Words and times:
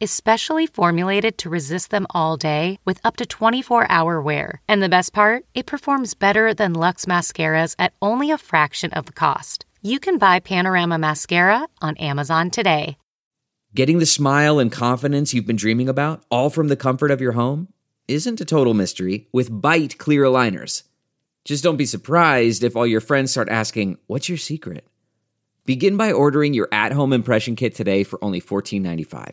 is 0.00 0.10
specially 0.10 0.66
formulated 0.66 1.38
to 1.38 1.50
resist 1.50 1.90
them 1.90 2.06
all 2.10 2.36
day 2.36 2.78
with 2.84 3.00
up 3.04 3.16
to 3.16 3.26
24 3.26 3.90
hour 3.90 4.20
wear. 4.20 4.60
And 4.68 4.82
the 4.82 4.88
best 4.88 5.12
part, 5.12 5.44
it 5.54 5.66
performs 5.66 6.14
better 6.14 6.54
than 6.54 6.74
Luxe 6.74 7.06
mascaras 7.06 7.74
at 7.78 7.94
only 8.00 8.30
a 8.30 8.38
fraction 8.38 8.92
of 8.92 9.06
the 9.06 9.12
cost. 9.12 9.64
You 9.82 9.98
can 10.00 10.18
buy 10.18 10.40
Panorama 10.40 10.98
Mascara 10.98 11.66
on 11.80 11.96
Amazon 11.96 12.50
today. 12.50 12.96
Getting 13.74 13.98
the 13.98 14.06
smile 14.06 14.58
and 14.58 14.72
confidence 14.72 15.34
you've 15.34 15.46
been 15.46 15.56
dreaming 15.56 15.88
about, 15.88 16.24
all 16.30 16.50
from 16.50 16.68
the 16.68 16.76
comfort 16.76 17.10
of 17.10 17.20
your 17.20 17.32
home, 17.32 17.68
isn't 18.08 18.40
a 18.40 18.44
total 18.44 18.74
mystery 18.74 19.28
with 19.32 19.50
Byte 19.50 19.98
clear 19.98 20.22
aligners. 20.22 20.84
Just 21.44 21.62
don't 21.62 21.76
be 21.76 21.86
surprised 21.86 22.64
if 22.64 22.74
all 22.74 22.86
your 22.86 23.00
friends 23.00 23.30
start 23.30 23.48
asking, 23.48 23.98
What's 24.06 24.28
your 24.28 24.38
secret? 24.38 24.86
Begin 25.66 25.96
by 25.96 26.10
ordering 26.10 26.54
your 26.54 26.68
at 26.72 26.92
home 26.92 27.12
impression 27.12 27.54
kit 27.54 27.74
today 27.74 28.02
for 28.02 28.18
only 28.24 28.40
$14.95. 28.40 29.32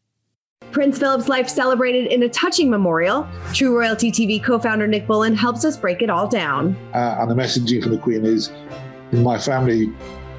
Prince 0.71 0.97
Philip's 0.97 1.27
life 1.27 1.49
celebrated 1.49 2.07
in 2.07 2.23
a 2.23 2.29
touching 2.29 2.69
memorial. 2.69 3.27
True 3.53 3.77
Royalty 3.77 4.11
TV 4.11 4.43
co 4.43 4.57
founder 4.59 4.87
Nick 4.87 5.07
Bullen 5.07 5.35
helps 5.35 5.65
us 5.65 5.77
break 5.77 6.01
it 6.01 6.09
all 6.09 6.27
down. 6.27 6.75
Uh, 6.93 7.17
and 7.19 7.29
the 7.29 7.35
messaging 7.35 7.81
from 7.81 7.91
the 7.91 7.97
Queen 7.97 8.25
is 8.25 8.51
my 9.11 9.37
family 9.37 9.91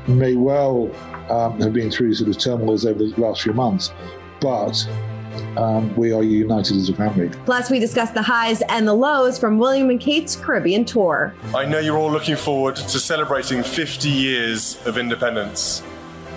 may 0.08 0.34
well 0.34 0.90
um, 1.30 1.60
have 1.60 1.72
been 1.72 1.90
through 1.90 2.14
sort 2.14 2.30
of 2.30 2.38
turmoils 2.38 2.86
over 2.86 2.98
the 2.98 3.14
last 3.20 3.42
few 3.42 3.52
months, 3.52 3.92
but 4.40 4.86
um, 5.56 5.94
we 5.96 6.12
are 6.12 6.22
united 6.22 6.76
as 6.76 6.88
a 6.88 6.94
family. 6.94 7.28
Plus, 7.44 7.70
we 7.70 7.78
discuss 7.78 8.10
the 8.10 8.22
highs 8.22 8.62
and 8.68 8.86
the 8.86 8.94
lows 8.94 9.38
from 9.38 9.58
William 9.58 9.90
and 9.90 10.00
Kate's 10.00 10.36
Caribbean 10.36 10.84
tour. 10.84 11.34
I 11.54 11.64
know 11.64 11.78
you're 11.78 11.98
all 11.98 12.10
looking 12.10 12.36
forward 12.36 12.76
to 12.76 12.98
celebrating 12.98 13.62
50 13.62 14.08
years 14.08 14.84
of 14.86 14.98
independence 14.98 15.82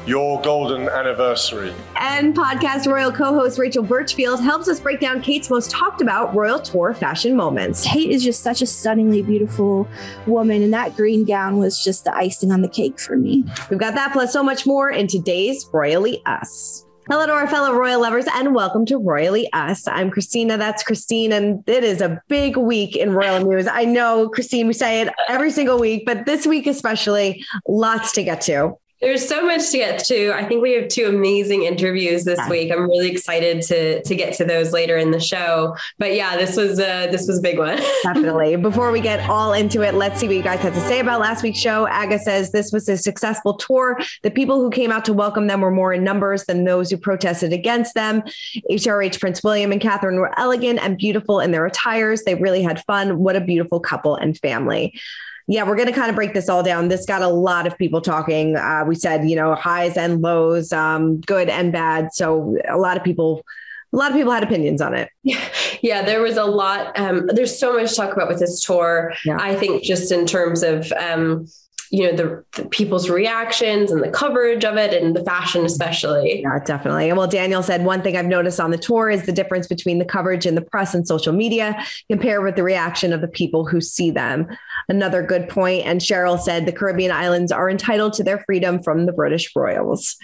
your 0.07 0.41
golden 0.41 0.87
anniversary. 0.89 1.73
And 1.95 2.35
podcast 2.35 2.91
Royal 2.91 3.11
co 3.11 3.33
host 3.33 3.57
Rachel 3.57 3.83
Burchfield 3.83 4.39
helps 4.39 4.67
us 4.67 4.79
break 4.79 4.99
down 4.99 5.21
Kate's 5.21 5.49
most 5.49 5.71
talked 5.71 6.01
about 6.01 6.35
Royal 6.35 6.59
Tour 6.59 6.93
fashion 6.93 7.35
moments. 7.35 7.85
Kate 7.85 8.11
is 8.11 8.23
just 8.23 8.43
such 8.43 8.61
a 8.61 8.65
stunningly 8.67 9.21
beautiful 9.21 9.87
woman, 10.27 10.61
and 10.61 10.73
that 10.73 10.95
green 10.95 11.25
gown 11.25 11.57
was 11.57 11.83
just 11.83 12.03
the 12.03 12.15
icing 12.15 12.51
on 12.51 12.61
the 12.61 12.69
cake 12.69 12.99
for 12.99 13.17
me. 13.17 13.43
We've 13.69 13.79
got 13.79 13.95
that 13.95 14.13
plus 14.13 14.31
so 14.31 14.43
much 14.43 14.65
more 14.65 14.91
in 14.91 15.07
today's 15.07 15.67
Royally 15.73 16.21
Us. 16.25 16.85
Hello 17.07 17.27
to 17.27 17.31
our 17.31 17.47
fellow 17.47 17.75
royal 17.75 18.01
lovers 18.01 18.25
and 18.33 18.55
welcome 18.55 18.83
to 18.87 18.97
Royally 18.97 19.47
Us. 19.53 19.87
I'm 19.87 20.09
Christina. 20.09 20.57
That's 20.57 20.81
Christine. 20.81 21.31
And 21.33 21.63
it 21.69 21.83
is 21.83 22.01
a 22.01 22.19
big 22.29 22.57
week 22.57 22.95
in 22.95 23.13
royal 23.13 23.45
news. 23.45 23.67
I 23.67 23.85
know, 23.85 24.27
Christine, 24.29 24.65
we 24.65 24.73
say 24.73 25.01
it 25.01 25.13
every 25.29 25.51
single 25.51 25.79
week, 25.79 26.03
but 26.07 26.25
this 26.25 26.47
week 26.47 26.65
especially, 26.65 27.45
lots 27.67 28.11
to 28.13 28.23
get 28.23 28.41
to. 28.41 28.75
There's 29.01 29.27
so 29.27 29.45
much 29.45 29.71
to 29.71 29.77
get 29.77 30.03
to. 30.05 30.31
I 30.33 30.45
think 30.45 30.61
we 30.61 30.71
have 30.73 30.87
two 30.87 31.07
amazing 31.07 31.63
interviews 31.63 32.23
this 32.23 32.39
yeah. 32.39 32.49
week. 32.49 32.71
I'm 32.71 32.89
really 32.89 33.11
excited 33.11 33.61
to 33.63 34.01
to 34.01 34.15
get 34.15 34.33
to 34.35 34.45
those 34.45 34.71
later 34.71 34.95
in 34.95 35.11
the 35.11 35.19
show. 35.19 35.75
But 35.99 36.15
yeah, 36.15 36.37
this 36.37 36.55
was 36.55 36.79
uh, 36.79 37.07
this 37.11 37.27
was 37.27 37.39
a 37.39 37.41
big 37.41 37.59
one. 37.59 37.77
Definitely. 38.03 38.55
Before 38.55 38.91
we 38.91 39.01
get 39.01 39.29
all 39.29 39.51
into 39.51 39.81
it, 39.81 39.95
let's 39.95 40.21
see 40.21 40.27
what 40.27 40.37
you 40.37 40.41
guys 40.41 40.59
had 40.59 40.73
to 40.73 40.79
say 40.81 41.01
about 41.01 41.19
last 41.19 41.43
week's 41.43 41.59
show. 41.59 41.87
Aga 41.87 42.19
says 42.19 42.51
this 42.51 42.71
was 42.71 42.87
a 42.87 42.97
successful 42.97 43.55
tour. 43.57 43.99
The 44.23 44.31
people 44.31 44.61
who 44.61 44.69
came 44.69 44.93
out 44.93 45.03
to 45.05 45.13
welcome 45.13 45.47
them 45.47 45.59
were 45.59 45.71
more 45.71 45.91
in 45.91 46.03
numbers 46.03 46.45
than 46.45 46.63
those 46.63 46.89
who 46.89 46.95
protested 46.97 47.51
against 47.51 47.95
them. 47.95 48.23
HRH 48.71 49.19
Prince 49.19 49.43
William 49.43 49.73
and 49.73 49.81
Catherine 49.81 50.15
were 50.15 50.37
elegant 50.39 50.79
and 50.79 50.97
beautiful 50.97 51.41
in 51.41 51.51
their 51.51 51.65
attires. 51.65 52.23
They 52.23 52.35
really 52.35 52.63
had 52.63 52.81
fun. 52.85 53.19
What 53.19 53.35
a 53.35 53.41
beautiful 53.41 53.81
couple 53.81 54.15
and 54.15 54.37
family 54.37 54.97
yeah, 55.47 55.63
we're 55.63 55.75
going 55.75 55.87
to 55.87 55.93
kind 55.93 56.09
of 56.09 56.15
break 56.15 56.33
this 56.33 56.49
all 56.49 56.63
down. 56.63 56.87
This 56.87 57.05
got 57.05 57.21
a 57.21 57.27
lot 57.27 57.67
of 57.67 57.77
people 57.77 58.01
talking. 58.01 58.55
Uh, 58.55 58.83
we 58.87 58.95
said, 58.95 59.29
you 59.29 59.35
know, 59.35 59.53
highs 59.53 59.95
and 59.95 60.21
lows, 60.21 60.73
um, 60.73 61.21
good 61.21 61.49
and 61.49 61.71
bad. 61.71 62.13
So 62.13 62.57
a 62.67 62.77
lot 62.77 62.97
of 62.97 63.03
people 63.03 63.43
a 63.93 63.97
lot 63.97 64.11
of 64.11 64.17
people 64.17 64.33
had 64.33 64.43
opinions 64.43 64.81
on 64.81 64.93
it. 64.93 65.09
Yeah, 65.23 65.41
yeah 65.81 66.01
there 66.03 66.21
was 66.21 66.37
a 66.37 66.43
lot. 66.43 66.97
Um, 66.99 67.27
there's 67.27 67.57
so 67.57 67.73
much 67.73 67.91
to 67.91 67.95
talk 67.95 68.13
about 68.13 68.27
with 68.27 68.39
this 68.39 68.59
tour. 68.59 69.13
Yeah. 69.23 69.37
I 69.39 69.55
think 69.55 69.83
just 69.83 70.11
in 70.11 70.25
terms 70.25 70.63
of 70.63 70.91
um, 70.91 71.47
you 71.91 72.03
know 72.03 72.15
the, 72.15 72.43
the, 72.61 72.67
people's 72.69 73.09
reactions 73.09 73.91
and 73.91 74.03
the 74.03 74.09
coverage 74.09 74.63
of 74.63 74.77
it 74.77 74.93
and 74.93 75.15
the 75.15 75.23
fashion 75.23 75.65
especially 75.65 76.41
yeah 76.41 76.59
definitely 76.65 77.09
and 77.09 77.17
well 77.17 77.27
daniel 77.27 77.61
said 77.61 77.83
one 77.83 78.01
thing 78.01 78.15
i've 78.17 78.25
noticed 78.25 78.59
on 78.59 78.71
the 78.71 78.77
tour 78.77 79.09
is 79.09 79.25
the 79.25 79.31
difference 79.31 79.67
between 79.67 79.99
the 79.99 80.05
coverage 80.05 80.45
in 80.45 80.55
the 80.55 80.61
press 80.61 80.93
and 80.93 81.07
social 81.07 81.33
media 81.33 81.77
compared 82.09 82.43
with 82.43 82.55
the 82.55 82.63
reaction 82.63 83.13
of 83.13 83.21
the 83.21 83.27
people 83.27 83.65
who 83.65 83.79
see 83.81 84.11
them 84.11 84.47
another 84.89 85.21
good 85.21 85.47
point 85.49 85.85
and 85.85 86.01
cheryl 86.01 86.39
said 86.39 86.65
the 86.65 86.71
caribbean 86.71 87.11
islands 87.11 87.51
are 87.51 87.69
entitled 87.69 88.13
to 88.13 88.23
their 88.23 88.39
freedom 88.45 88.81
from 88.81 89.05
the 89.05 89.13
british 89.13 89.51
royals 89.55 90.17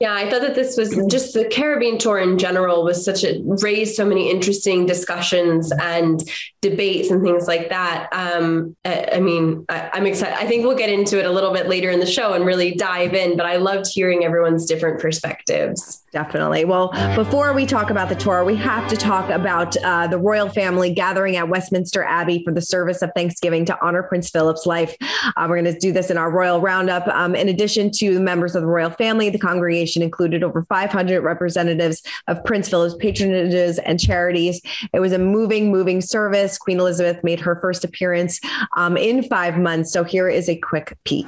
yeah, 0.00 0.12
I 0.12 0.28
thought 0.28 0.42
that 0.42 0.54
this 0.56 0.76
was 0.76 0.90
just 1.08 1.34
the 1.34 1.48
Caribbean 1.48 1.98
tour 1.98 2.18
in 2.18 2.36
general 2.36 2.82
was 2.82 3.04
such 3.04 3.22
a 3.22 3.40
raised 3.42 3.94
so 3.94 4.04
many 4.04 4.28
interesting 4.28 4.86
discussions 4.86 5.72
and 5.80 6.20
debates 6.60 7.10
and 7.10 7.22
things 7.22 7.46
like 7.46 7.68
that. 7.68 8.08
Um, 8.12 8.76
I, 8.84 9.08
I 9.14 9.20
mean, 9.20 9.64
I, 9.68 9.90
I'm 9.94 10.04
excited. 10.04 10.36
I 10.36 10.46
think 10.46 10.66
we'll 10.66 10.73
get 10.74 10.90
into 10.90 11.18
it 11.18 11.26
a 11.26 11.30
little 11.30 11.52
bit 11.52 11.68
later 11.68 11.90
in 11.90 12.00
the 12.00 12.06
show 12.06 12.34
and 12.34 12.44
really 12.44 12.74
dive 12.74 13.14
in, 13.14 13.36
but 13.36 13.46
I 13.46 13.56
loved 13.56 13.86
hearing 13.86 14.24
everyone's 14.24 14.66
different 14.66 15.00
perspectives. 15.00 16.03
Definitely. 16.14 16.64
Well, 16.64 16.90
before 17.16 17.52
we 17.52 17.66
talk 17.66 17.90
about 17.90 18.08
the 18.08 18.14
tour, 18.14 18.44
we 18.44 18.54
have 18.54 18.88
to 18.88 18.96
talk 18.96 19.30
about 19.30 19.76
uh, 19.78 20.06
the 20.06 20.16
royal 20.16 20.48
family 20.48 20.94
gathering 20.94 21.34
at 21.34 21.48
Westminster 21.48 22.04
Abbey 22.04 22.44
for 22.44 22.52
the 22.52 22.60
service 22.60 23.02
of 23.02 23.10
Thanksgiving 23.16 23.64
to 23.64 23.76
honor 23.84 24.04
Prince 24.04 24.30
Philip's 24.30 24.64
life. 24.64 24.96
Uh, 25.00 25.46
we're 25.48 25.60
going 25.60 25.74
to 25.74 25.76
do 25.76 25.90
this 25.90 26.12
in 26.12 26.16
our 26.16 26.30
royal 26.30 26.60
roundup. 26.60 27.08
Um, 27.08 27.34
in 27.34 27.48
addition 27.48 27.90
to 27.94 28.14
the 28.14 28.20
members 28.20 28.54
of 28.54 28.62
the 28.62 28.68
royal 28.68 28.90
family, 28.90 29.28
the 29.28 29.40
congregation 29.40 30.02
included 30.02 30.44
over 30.44 30.62
500 30.62 31.20
representatives 31.20 32.00
of 32.28 32.44
Prince 32.44 32.68
Philip's 32.68 32.94
patronages 32.94 33.80
and 33.84 33.98
charities. 33.98 34.60
It 34.92 35.00
was 35.00 35.10
a 35.10 35.18
moving, 35.18 35.72
moving 35.72 36.00
service. 36.00 36.58
Queen 36.58 36.78
Elizabeth 36.78 37.24
made 37.24 37.40
her 37.40 37.58
first 37.60 37.82
appearance 37.82 38.38
um, 38.76 38.96
in 38.96 39.24
five 39.24 39.58
months. 39.58 39.92
So 39.92 40.04
here 40.04 40.28
is 40.28 40.48
a 40.48 40.54
quick 40.54 40.96
peek. 41.02 41.26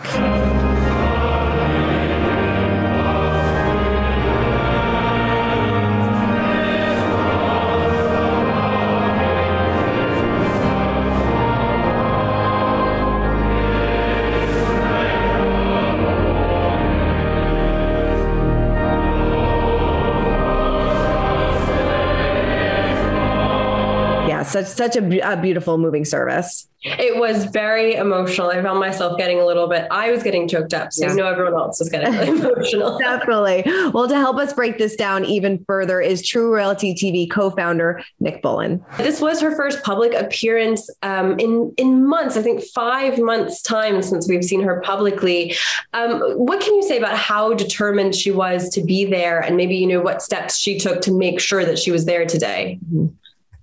Such 24.65 24.87
such 24.87 24.97
a, 24.97 25.33
a 25.33 25.37
beautiful 25.37 25.79
moving 25.79 26.05
service. 26.05 26.69
It 26.83 27.19
was 27.19 27.47
very 27.47 27.95
emotional. 27.95 28.51
I 28.51 28.63
found 28.63 28.79
myself 28.79 29.19
getting 29.19 29.41
a 29.41 29.47
little 29.47 29.67
bit, 29.67 29.89
I 29.91 30.11
was 30.13 30.23
getting 30.23 30.47
choked 30.47 30.73
up. 30.73 30.93
So, 30.93 31.07
yeah. 31.07 31.11
you 31.11 31.17
know, 31.17 31.27
everyone 31.27 31.55
else 31.55 31.81
was 31.81 31.89
getting 31.89 32.13
really 32.13 32.29
emotional. 32.41 32.99
Definitely. 32.99 33.65
Well, 33.93 34.07
to 34.07 34.15
help 34.15 34.37
us 34.37 34.53
break 34.53 34.79
this 34.79 34.95
down 34.95 35.25
even 35.25 35.65
further 35.67 36.01
is 36.01 36.25
True 36.25 36.55
Royalty 36.55 36.95
TV 36.95 37.29
co 37.29 37.51
founder 37.51 38.03
Nick 38.21 38.41
Bullen. 38.41 38.85
This 38.99 39.21
was 39.21 39.41
her 39.41 39.57
first 39.57 39.83
public 39.83 40.15
appearance 40.15 40.89
um, 41.03 41.39
in, 41.41 41.75
in 41.77 42.07
months, 42.07 42.37
I 42.37 42.43
think 42.43 42.63
five 42.63 43.19
months' 43.19 43.63
time 43.63 44.01
since 44.03 44.29
we've 44.29 44.45
seen 44.45 44.63
her 44.63 44.81
publicly. 44.83 45.57
Um, 45.93 46.21
what 46.35 46.61
can 46.61 46.75
you 46.77 46.83
say 46.85 46.99
about 46.99 47.17
how 47.17 47.55
determined 47.55 48.15
she 48.15 48.31
was 48.31 48.69
to 48.71 48.83
be 48.83 49.05
there 49.05 49.41
and 49.41 49.57
maybe, 49.57 49.75
you 49.77 49.87
know, 49.87 50.01
what 50.01 50.23
steps 50.23 50.59
she 50.59 50.79
took 50.79 51.01
to 51.03 51.13
make 51.13 51.41
sure 51.41 51.65
that 51.65 51.79
she 51.79 51.91
was 51.91 52.05
there 52.05 52.27
today? 52.27 52.79
Mm-hmm. 52.85 53.07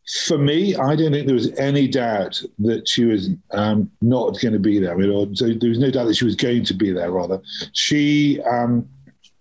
For 0.06 0.38
me, 0.38 0.76
I 0.76 0.96
don't 0.96 1.14
think 1.14 1.28
there 1.28 1.36
was 1.36 1.58
any 1.58 1.88
doubt 1.88 2.42
that 2.60 2.88
she 2.88 3.06
was 3.06 3.30
um, 3.52 3.90
not 4.02 4.40
going 4.42 4.54
to 4.54 4.60
be 4.60 4.80
there. 4.80 4.96
so 5.34 5.54
there 5.54 5.70
was 5.70 5.80
no 5.80 5.92
doubt 5.92 6.06
that 6.06 6.16
she 6.16 6.26
was 6.26 6.36
going 6.36 6.66
to 6.66 6.74
be 6.74 6.92
there. 6.92 7.12
Rather, 7.12 7.42
she 7.72 8.42
um, 8.42 8.88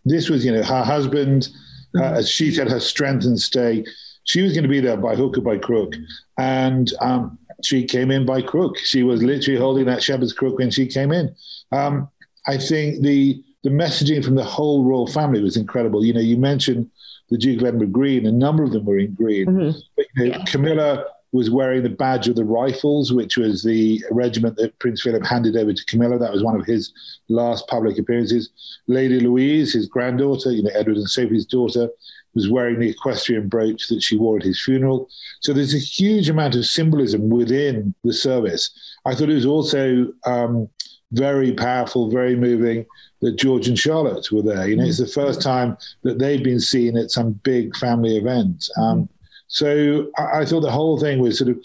this 0.05 0.29
was 0.31 0.44
you 0.44 0.53
know 0.53 0.62
her 0.62 0.85
husband, 0.85 1.49
uh, 1.97 2.12
as 2.12 2.31
she 2.31 2.53
said, 2.53 2.70
her 2.70 2.81
strength 2.81 3.25
and 3.25 3.41
stay. 3.41 3.85
She 4.25 4.43
was 4.43 4.53
going 4.53 4.62
to 4.62 4.69
be 4.69 4.81
there 4.81 4.97
by 4.97 5.17
hook 5.17 5.37
or 5.37 5.41
by 5.41 5.59
crook, 5.59 5.94
and 6.38 6.93
um, 7.00 7.38
she 7.65 7.85
came 7.85 8.12
in 8.12 8.25
by 8.25 8.41
crook. 8.41 8.79
She 8.79 9.03
was 9.03 9.20
literally 9.20 9.58
holding 9.58 9.87
that 9.87 10.03
shepherd's 10.03 10.32
crook 10.32 10.58
when 10.58 10.70
she 10.70 10.87
came 10.87 11.11
in. 11.11 11.35
Um, 11.73 12.08
I 12.47 12.56
think 12.56 13.03
the 13.03 13.43
the 13.65 13.70
messaging 13.70 14.25
from 14.25 14.37
the 14.37 14.44
whole 14.44 14.85
royal 14.85 15.08
family 15.08 15.43
was 15.43 15.56
incredible. 15.56 16.05
You 16.05 16.12
know, 16.12 16.20
you 16.20 16.37
mentioned 16.37 16.88
the 17.32 17.38
Duke 17.38 17.62
of 17.62 17.69
Edinburgh 17.69 17.88
green. 17.88 18.26
A 18.26 18.32
number 18.32 18.62
of 18.62 18.73
them 18.73 18.84
were 18.84 18.99
in 18.99 19.14
green. 19.14 19.46
Mm-hmm. 19.46 19.79
But, 19.96 20.06
you 20.14 20.29
know, 20.29 20.37
yeah. 20.37 20.44
Camilla 20.44 21.05
was 21.32 21.49
wearing 21.49 21.82
the 21.82 21.88
badge 21.88 22.29
of 22.29 22.37
the 22.37 22.44
Rifles, 22.44 23.11
which 23.11 23.38
was 23.38 23.62
the 23.62 24.05
regiment 24.11 24.56
that 24.56 24.79
Prince 24.79 25.00
Philip 25.00 25.25
handed 25.25 25.56
over 25.56 25.73
to 25.73 25.84
Camilla. 25.87 26.19
That 26.19 26.31
was 26.32 26.44
one 26.44 26.61
of 26.61 26.67
his 26.67 26.93
last 27.31 27.67
public 27.69 27.99
appearances. 27.99 28.50
Lady 28.87 29.19
Louise, 29.19 29.73
his 29.73 29.87
granddaughter, 29.87 30.52
you 30.52 30.62
know, 30.62 30.70
Edward 30.75 30.99
and 30.99 31.08
Sophie's 31.08 31.46
daughter, 31.46 31.88
was 32.34 32.50
wearing 32.50 32.79
the 32.79 32.90
equestrian 32.90 33.49
brooch 33.49 33.88
that 33.88 34.02
she 34.02 34.19
wore 34.19 34.37
at 34.37 34.43
his 34.43 34.62
funeral. 34.62 35.08
So 35.40 35.55
there's 35.55 35.75
a 35.75 35.79
huge 35.79 36.29
amount 36.29 36.55
of 36.55 36.67
symbolism 36.67 37.31
within 37.31 37.94
the 38.05 38.12
service. 38.12 38.70
I 39.06 39.14
thought 39.14 39.31
it 39.31 39.34
was 39.34 39.46
also 39.46 40.12
um, 40.26 40.69
very 41.12 41.53
powerful, 41.53 42.11
very 42.11 42.37
moving 42.37 42.87
that 43.20 43.37
George 43.37 43.69
and 43.69 43.79
Charlotte 43.79 44.31
were 44.32 44.43
there. 44.43 44.69
You 44.69 44.76
know, 44.76 44.85
it's 44.85 44.99
the 44.99 45.06
first 45.06 45.41
time 45.41 45.76
that 46.03 46.19
they've 46.19 46.43
been 46.43 46.61
seen 46.61 46.97
at 46.97 47.11
some 47.11 47.32
big 47.44 47.76
family 47.76 48.17
event. 48.17 48.69
Um, 48.76 49.09
so 49.47 50.11
I, 50.19 50.41
I, 50.41 50.44
thought 50.47 50.61
the 50.61 50.70
whole 50.70 50.99
thing 50.99 51.20
was 51.20 51.38
sort 51.38 51.50
of 51.50 51.59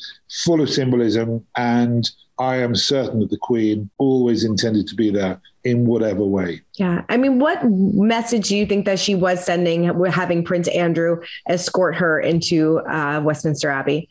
full 0.44 0.62
of 0.62 0.70
symbolism, 0.70 1.46
and 1.56 2.10
I 2.38 2.58
am 2.58 2.76
certain 2.76 3.22
that 3.22 3.30
the 3.30 3.38
Queen 3.38 3.90
always 3.98 4.44
intended 4.44 4.88
to 4.88 4.96
be 4.96 5.10
there 5.10 5.42
in 5.64 5.86
whatever 5.86 6.24
way. 6.24 6.62
Yeah. 6.76 7.04
I 7.10 7.18
mean, 7.18 7.40
what 7.40 7.64
message 7.66 8.50
do 8.50 8.58
you 8.58 8.66
think 8.66 8.86
that 8.86 9.00
she 9.00 9.16
was 9.16 9.44
sending 9.44 9.86
having 10.06 10.44
Prince 10.44 10.68
Andrew 10.70 11.22
escort 11.48 11.96
her 11.96 12.20
into 12.20 12.80
uh, 12.80 13.22
Westminster 13.24 13.70
Abbey? 13.70 14.10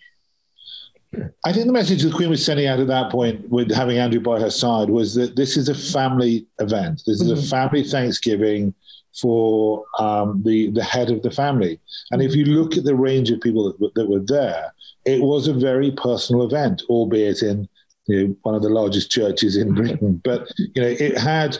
I 1.45 1.53
think 1.53 1.67
the 1.67 1.73
message 1.73 2.03
the 2.03 2.11
Queen 2.11 2.31
was 2.31 2.45
sending 2.45 2.67
out 2.67 2.81
at 2.81 2.87
that 2.89 3.11
point, 3.11 3.49
with 3.49 3.73
having 3.73 3.99
Andrew 3.99 4.21
by 4.21 4.41
her 4.41 4.51
side, 4.51 4.91
was 4.91 5.15
that 5.15 5.37
this 5.37 5.57
is 5.57 5.69
a 5.69 5.75
family 5.75 6.47
event. 6.59 7.03
This 7.07 7.21
is 7.21 7.31
mm-hmm. 7.31 7.41
a 7.41 7.43
family 7.43 7.85
Thanksgiving 7.85 8.75
for 9.21 9.85
um, 9.99 10.43
the 10.45 10.71
the 10.71 10.85
head 10.85 11.11
of 11.11 11.23
the 11.23 11.31
family. 11.31 11.81
And 12.11 12.23
if 12.23 12.35
you 12.35 12.45
look 12.45 12.77
at 12.77 12.85
the 12.85 12.95
range 12.95 13.31
of 13.31 13.41
people 13.41 13.73
that, 13.73 13.95
that 13.95 14.09
were 14.09 14.21
there, 14.21 14.73
it 15.05 15.23
was 15.23 15.49
a 15.49 15.55
very 15.55 15.91
personal 15.93 16.45
event, 16.45 16.83
albeit 16.89 17.43
in 17.43 17.69
you 18.07 18.29
know, 18.29 18.37
one 18.43 18.55
of 18.55 18.63
the 18.63 18.69
largest 18.69 19.11
churches 19.11 19.57
in 19.57 19.75
Britain. 19.75 20.21
But 20.25 20.51
you 20.57 20.83
know, 20.83 20.89
it 20.89 21.19
had 21.19 21.59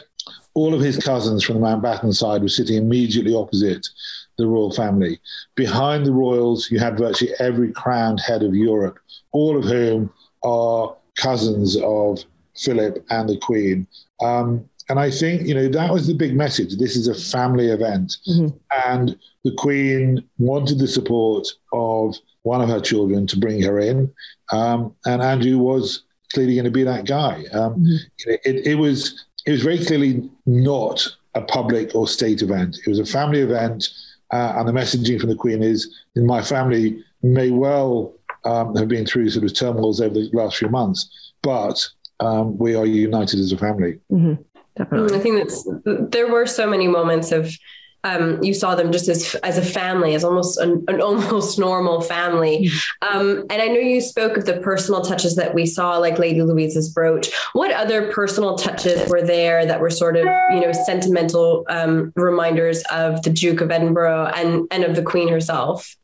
all 0.53 0.73
of 0.73 0.81
his 0.81 0.97
cousins 0.97 1.43
from 1.43 1.59
the 1.59 1.67
Mountbatten 1.67 2.13
side 2.15 2.41
were 2.41 2.49
sitting 2.49 2.77
immediately 2.77 3.33
opposite 3.33 3.87
the 4.37 4.47
royal 4.47 4.71
family. 4.71 5.19
Behind 5.55 6.05
the 6.05 6.11
royals, 6.11 6.69
you 6.71 6.79
had 6.79 6.97
virtually 6.97 7.33
every 7.39 7.71
crowned 7.71 8.19
head 8.19 8.43
of 8.43 8.55
Europe, 8.55 8.99
all 9.31 9.57
of 9.57 9.63
whom 9.63 10.11
are 10.43 10.95
cousins 11.15 11.77
of 11.81 12.23
Philip 12.55 13.05
and 13.09 13.29
the 13.29 13.37
Queen. 13.37 13.87
Um, 14.21 14.67
and 14.89 14.99
I 14.99 15.11
think, 15.11 15.45
you 15.45 15.53
know, 15.53 15.67
that 15.67 15.91
was 15.91 16.07
the 16.07 16.13
big 16.13 16.35
message. 16.35 16.77
This 16.77 16.95
is 16.95 17.07
a 17.07 17.13
family 17.13 17.67
event. 17.67 18.17
Mm-hmm. 18.29 18.57
And 18.85 19.17
the 19.43 19.53
Queen 19.55 20.23
wanted 20.37 20.79
the 20.79 20.87
support 20.87 21.47
of 21.73 22.15
one 22.43 22.61
of 22.61 22.69
her 22.69 22.79
children 22.79 23.27
to 23.27 23.37
bring 23.37 23.61
her 23.63 23.79
in. 23.79 24.13
Um, 24.51 24.95
and 25.05 25.21
Andrew 25.21 25.57
was 25.57 26.03
clearly 26.33 26.55
going 26.55 26.65
to 26.65 26.71
be 26.71 26.83
that 26.83 27.05
guy. 27.05 27.43
Um, 27.51 27.75
mm-hmm. 27.75 28.31
it, 28.45 28.67
it, 28.67 28.75
was 28.75 29.25
it 29.45 29.51
was 29.51 29.63
very 29.63 29.83
clearly 29.83 30.29
not 30.45 31.05
a 31.35 31.41
public 31.41 31.93
or 31.93 32.07
state 32.07 32.41
event. 32.41 32.77
It 32.85 32.89
was 32.89 32.99
a 32.99 33.05
family 33.05 33.41
event 33.41 33.89
uh, 34.31 34.53
and 34.57 34.67
the 34.67 34.73
messaging 34.73 35.19
from 35.19 35.29
the 35.29 35.35
Queen 35.35 35.63
is, 35.63 36.03
in 36.15 36.25
my 36.25 36.41
family, 36.41 37.03
may 37.23 37.49
well 37.49 38.13
um, 38.45 38.75
have 38.75 38.87
been 38.87 39.05
through 39.05 39.29
sort 39.29 39.45
of 39.45 39.53
turmoils 39.53 40.01
over 40.01 40.13
the 40.13 40.29
last 40.33 40.57
few 40.57 40.69
months, 40.69 41.33
but 41.41 41.87
um, 42.19 42.57
we 42.57 42.75
are 42.75 42.85
united 42.85 43.39
as 43.39 43.51
a 43.51 43.57
family. 43.57 43.99
Mm-hmm. 44.11 44.41
Definitely. 44.75 45.17
I 45.17 45.21
think 45.21 45.37
that's 45.37 45.67
there 45.85 46.31
were 46.31 46.45
so 46.45 46.67
many 46.69 46.87
moments 46.87 47.31
of 47.31 47.51
um, 48.07 48.41
you 48.41 48.53
saw 48.53 48.75
them 48.75 48.91
just 48.91 49.07
as 49.09 49.35
as 49.43 49.57
a 49.57 49.61
family, 49.61 50.15
as 50.15 50.23
almost 50.23 50.57
an, 50.59 50.83
an 50.87 51.01
almost 51.07 51.59
normal 51.59 52.01
family. 52.01 52.69
Um, 53.01 53.45
and 53.49 53.61
I 53.61 53.67
know 53.67 53.79
you 53.79 54.01
spoke 54.01 54.37
of 54.37 54.45
the 54.45 54.57
personal 54.57 55.01
touches 55.01 55.35
that 55.35 55.53
we 55.53 55.65
saw, 55.65 55.97
like 55.97 56.17
Lady 56.17 56.41
Louise's 56.41 56.89
brooch. 56.89 57.29
What 57.53 57.71
other 57.71 58.11
personal 58.11 58.55
touches 58.55 59.09
were 59.09 59.21
there 59.21 59.65
that 59.65 59.81
were 59.81 59.89
sort 59.89 60.15
of 60.15 60.25
you 60.51 60.61
know 60.61 60.71
sentimental 60.71 61.65
um, 61.69 62.13
reminders 62.15 62.83
of 62.91 63.21
the 63.23 63.29
Duke 63.29 63.61
of 63.61 63.71
Edinburgh 63.71 64.31
and 64.35 64.67
and 64.71 64.83
of 64.83 64.95
the 64.95 65.03
Queen 65.03 65.27
herself? 65.27 65.95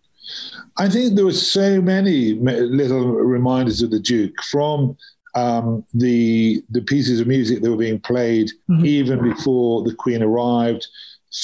I 0.77 0.89
think 0.89 1.15
there 1.15 1.25
were 1.25 1.33
so 1.33 1.81
many 1.81 2.33
little 2.33 3.11
reminders 3.11 3.81
of 3.81 3.91
the 3.91 3.99
Duke 3.99 4.41
from 4.43 4.97
um, 5.35 5.83
the 5.93 6.63
the 6.69 6.81
pieces 6.81 7.19
of 7.19 7.27
music 7.27 7.61
that 7.61 7.69
were 7.69 7.77
being 7.77 7.99
played 7.99 8.51
mm-hmm. 8.69 8.85
even 8.85 9.23
before 9.23 9.83
the 9.83 9.95
Queen 9.95 10.21
arrived 10.21 10.87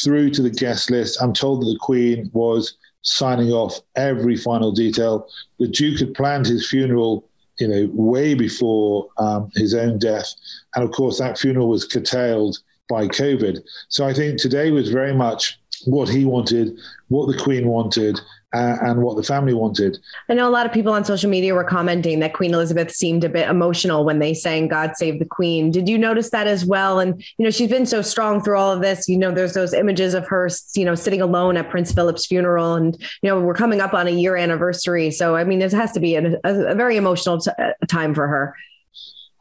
through 0.04 0.30
to 0.32 0.42
the 0.42 0.50
guest 0.50 0.92
list. 0.92 1.22
I'm 1.22 1.34
told 1.34 1.62
that 1.62 1.66
the 1.66 1.80
Queen 1.80 2.30
was 2.34 2.78
signing 3.02 3.52
off 3.52 3.80
every 3.96 4.36
final 4.36 4.72
detail. 4.72 5.28
The 5.60 5.68
Duke 5.68 6.00
had 6.00 6.14
planned 6.14 6.46
his 6.46 6.70
funeral, 6.70 7.28
you 7.60 7.68
know, 7.68 7.90
way 7.94 8.34
before 8.34 9.08
um, 9.18 9.50
his 9.56 9.74
own 9.74 10.00
death, 10.00 10.34
and 10.76 10.84
of 10.84 10.92
course 10.92 11.20
that 11.20 11.40
funeral 11.40 11.70
was 11.70 11.86
curtailed 11.86 12.60
by 12.90 13.08
COVID. 13.08 13.60
So 13.90 14.06
I 14.06 14.14
think 14.14 14.40
today 14.40 14.72
was 14.72 14.90
very 14.90 15.14
much 15.14 15.60
what 15.86 16.10
he 16.10 16.26
wanted, 16.26 16.78
what 17.08 17.28
the 17.28 17.42
Queen 17.42 17.68
wanted, 17.68 18.20
and 18.52 19.04
what 19.04 19.16
the 19.16 19.24
family 19.24 19.54
wanted. 19.54 19.98
I 20.28 20.34
know 20.34 20.48
a 20.48 20.50
lot 20.50 20.66
of 20.66 20.72
people 20.72 20.92
on 20.92 21.06
social 21.06 21.30
media 21.30 21.54
were 21.54 21.64
commenting 21.64 22.20
that 22.20 22.34
Queen 22.34 22.54
Elizabeth 22.54 22.92
seemed 22.92 23.24
a 23.24 23.30
bit 23.30 23.48
emotional 23.48 24.06
when 24.06 24.20
they 24.20 24.34
sang 24.34 24.68
God 24.68 24.96
Save 24.96 25.20
the 25.20 25.26
Queen. 25.26 25.70
Did 25.70 25.88
you 25.88 25.98
notice 25.98 26.32
that 26.32 26.48
as 26.48 26.66
well? 26.66 27.00
And, 27.00 27.24
you 27.38 27.46
know, 27.46 27.52
she's 27.52 27.70
been 27.70 27.86
so 27.86 28.02
strong 28.02 28.42
through 28.42 28.58
all 28.58 28.72
of 28.72 28.82
this. 28.82 29.08
You 29.08 29.18
know, 29.18 29.32
there's 29.32 29.54
those 29.54 29.74
images 29.74 30.14
of 30.14 30.28
her, 30.28 30.50
you 30.76 30.86
know, 30.86 30.96
sitting 30.96 31.22
alone 31.22 31.58
at 31.58 31.70
Prince 31.70 31.92
Philip's 31.92 32.26
funeral. 32.26 32.74
And, 32.74 32.96
you 33.22 33.30
know, 33.30 33.40
we're 33.40 33.54
coming 33.54 33.82
up 33.82 33.94
on 33.94 34.08
a 34.08 34.12
year 34.12 34.36
anniversary. 34.36 35.12
So, 35.12 35.36
I 35.36 35.44
mean, 35.44 35.62
it 35.62 35.72
has 35.72 35.92
to 35.92 36.00
be 36.00 36.16
a, 36.16 36.40
a 36.44 36.74
very 36.74 36.98
emotional 36.98 37.40
t- 37.40 37.52
uh, 37.60 37.74
time 37.88 38.16
for 38.16 38.28
her. 38.28 38.56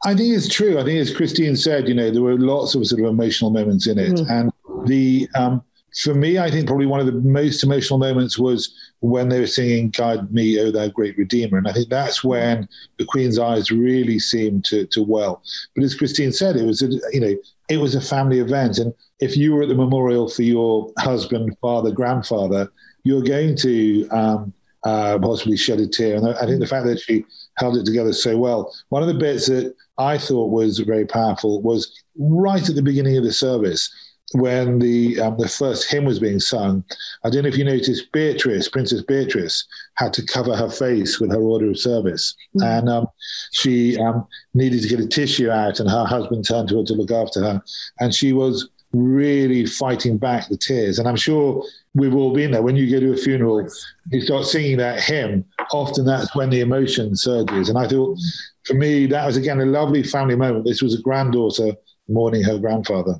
I 0.05 0.15
think 0.15 0.33
it's 0.33 0.47
true. 0.47 0.79
I 0.79 0.83
think, 0.83 0.99
as 0.99 1.13
Christine 1.13 1.55
said, 1.55 1.87
you 1.87 1.93
know, 1.93 2.09
there 2.11 2.21
were 2.21 2.37
lots 2.37 2.75
of 2.75 2.85
sort 2.87 3.01
of 3.01 3.07
emotional 3.07 3.49
moments 3.51 3.87
in 3.87 3.97
it. 3.97 4.13
Mm-hmm. 4.13 4.31
And 4.31 4.87
the, 4.87 5.27
um, 5.35 5.61
for 6.03 6.13
me, 6.13 6.37
I 6.37 6.49
think 6.49 6.67
probably 6.67 6.85
one 6.85 6.99
of 6.99 7.05
the 7.07 7.13
most 7.13 7.63
emotional 7.63 7.99
moments 7.99 8.37
was 8.37 8.73
when 9.01 9.29
they 9.29 9.39
were 9.39 9.47
singing 9.47 9.89
"Guide 9.89 10.31
Me, 10.31 10.59
O 10.59 10.71
Thou 10.71 10.87
Great 10.89 11.17
Redeemer," 11.17 11.57
and 11.57 11.67
I 11.67 11.73
think 11.73 11.89
that's 11.89 12.23
when 12.23 12.67
the 12.97 13.05
Queen's 13.05 13.39
eyes 13.39 13.71
really 13.71 14.19
seemed 14.19 14.65
to 14.65 14.85
to 14.87 15.03
well. 15.03 15.41
But 15.75 15.83
as 15.83 15.95
Christine 15.95 16.31
said, 16.31 16.55
it 16.55 16.65
was 16.65 16.81
a, 16.81 16.89
you 17.11 17.19
know 17.19 17.35
it 17.69 17.77
was 17.77 17.95
a 17.95 18.01
family 18.01 18.39
event, 18.39 18.77
and 18.77 18.93
if 19.19 19.35
you 19.37 19.53
were 19.53 19.63
at 19.63 19.69
the 19.69 19.75
memorial 19.75 20.29
for 20.29 20.43
your 20.43 20.91
husband, 20.97 21.57
father, 21.61 21.91
grandfather, 21.91 22.71
you're 23.03 23.23
going 23.23 23.55
to 23.57 24.07
um, 24.09 24.53
uh, 24.83 25.19
possibly 25.19 25.57
shed 25.57 25.79
a 25.79 25.87
tear. 25.87 26.15
And 26.15 26.27
I 26.27 26.45
think 26.45 26.59
the 26.59 26.67
fact 26.67 26.85
that 26.85 26.99
she 26.99 27.25
held 27.57 27.77
it 27.77 27.85
together 27.85 28.13
so 28.13 28.37
well. 28.37 28.73
One 28.89 29.01
of 29.01 29.07
the 29.07 29.13
bits 29.13 29.47
that 29.47 29.75
I 29.97 30.17
thought 30.17 30.51
was 30.51 30.79
very 30.79 31.05
powerful 31.05 31.61
was 31.61 32.03
right 32.17 32.67
at 32.67 32.75
the 32.75 32.81
beginning 32.81 33.17
of 33.17 33.23
the 33.23 33.33
service 33.33 33.93
when 34.33 34.79
the 34.79 35.19
um, 35.19 35.37
the 35.37 35.47
first 35.47 35.89
hymn 35.89 36.05
was 36.05 36.19
being 36.19 36.39
sung, 36.39 36.83
I 37.23 37.29
don't 37.29 37.43
know 37.43 37.49
if 37.49 37.57
you 37.57 37.65
noticed, 37.65 38.11
Beatrice, 38.11 38.69
Princess 38.69 39.01
Beatrice, 39.01 39.65
had 39.95 40.13
to 40.13 40.25
cover 40.25 40.55
her 40.55 40.69
face 40.69 41.19
with 41.19 41.31
her 41.31 41.41
order 41.41 41.69
of 41.69 41.79
service, 41.79 42.35
mm-hmm. 42.55 42.65
and 42.65 42.89
um, 42.89 43.07
she 43.51 43.97
um, 43.97 44.27
needed 44.53 44.81
to 44.81 44.87
get 44.87 44.99
a 44.99 45.07
tissue 45.07 45.49
out, 45.49 45.79
and 45.79 45.89
her 45.89 46.05
husband 46.05 46.47
turned 46.47 46.69
to 46.69 46.79
her 46.79 46.85
to 46.85 46.93
look 46.93 47.11
after 47.11 47.41
her, 47.41 47.61
and 47.99 48.13
she 48.13 48.33
was 48.33 48.69
really 48.91 49.65
fighting 49.65 50.17
back 50.17 50.47
the 50.49 50.57
tears. 50.57 50.99
And 50.99 51.07
I'm 51.07 51.15
sure 51.15 51.63
we've 51.93 52.15
all 52.15 52.33
been 52.33 52.51
there. 52.51 52.61
When 52.61 52.75
you 52.75 52.89
go 52.89 52.99
to 52.99 53.13
a 53.13 53.17
funeral, 53.17 53.67
you 54.11 54.21
start 54.21 54.45
singing 54.45 54.77
that 54.77 54.99
hymn. 55.01 55.45
Often 55.71 56.05
that's 56.05 56.35
when 56.35 56.49
the 56.49 56.61
emotion 56.61 57.15
surges. 57.15 57.69
And 57.69 57.77
I 57.77 57.87
thought, 57.87 58.17
for 58.65 58.73
me, 58.73 59.05
that 59.07 59.25
was 59.25 59.37
again 59.37 59.61
a 59.61 59.65
lovely 59.65 60.03
family 60.03 60.35
moment. 60.35 60.65
This 60.65 60.81
was 60.81 60.97
a 60.97 61.01
granddaughter 61.01 61.73
mourning 62.09 62.43
her 62.43 62.57
grandfather. 62.57 63.15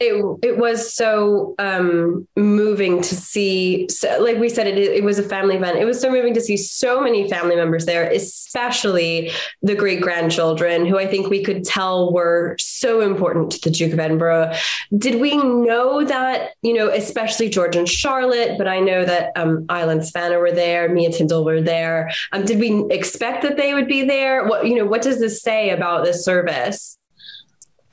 It, 0.00 0.38
it 0.42 0.58
was 0.58 0.94
so 0.94 1.54
um, 1.58 2.26
moving 2.36 3.00
to 3.02 3.14
see, 3.14 3.86
so, 3.88 4.18
like 4.20 4.38
we 4.38 4.48
said, 4.48 4.66
it, 4.66 4.78
it 4.78 5.04
was 5.04 5.18
a 5.18 5.22
family 5.22 5.56
event. 5.56 5.78
It 5.78 5.84
was 5.84 6.00
so 6.00 6.10
moving 6.10 6.34
to 6.34 6.40
see 6.40 6.56
so 6.56 7.00
many 7.00 7.28
family 7.28 7.56
members 7.56 7.86
there, 7.86 8.10
especially 8.10 9.30
the 9.62 9.74
great 9.74 10.00
grandchildren, 10.00 10.86
who 10.86 10.98
I 10.98 11.06
think 11.06 11.28
we 11.28 11.42
could 11.42 11.64
tell 11.64 12.12
were 12.12 12.56
so 12.58 13.00
important 13.00 13.52
to 13.52 13.60
the 13.60 13.70
Duke 13.70 13.92
of 13.92 14.00
Edinburgh. 14.00 14.54
Did 14.96 15.20
we 15.20 15.36
know 15.36 16.04
that, 16.04 16.50
you 16.62 16.74
know, 16.74 16.88
especially 16.88 17.48
George 17.48 17.76
and 17.76 17.88
Charlotte, 17.88 18.58
but 18.58 18.68
I 18.68 18.80
know 18.80 19.04
that 19.04 19.32
um, 19.36 19.66
Isla 19.70 19.88
and 19.88 20.06
Savannah 20.06 20.38
were 20.38 20.52
there, 20.52 20.88
Mia 20.88 21.10
Tindall 21.10 21.44
were 21.44 21.62
there. 21.62 22.10
Um, 22.32 22.44
did 22.44 22.58
we 22.58 22.84
expect 22.90 23.42
that 23.42 23.56
they 23.56 23.74
would 23.74 23.88
be 23.88 24.02
there? 24.02 24.46
What, 24.46 24.66
you 24.66 24.74
know, 24.74 24.86
what 24.86 25.02
does 25.02 25.20
this 25.20 25.42
say 25.42 25.70
about 25.70 26.04
this 26.04 26.24
service? 26.24 26.95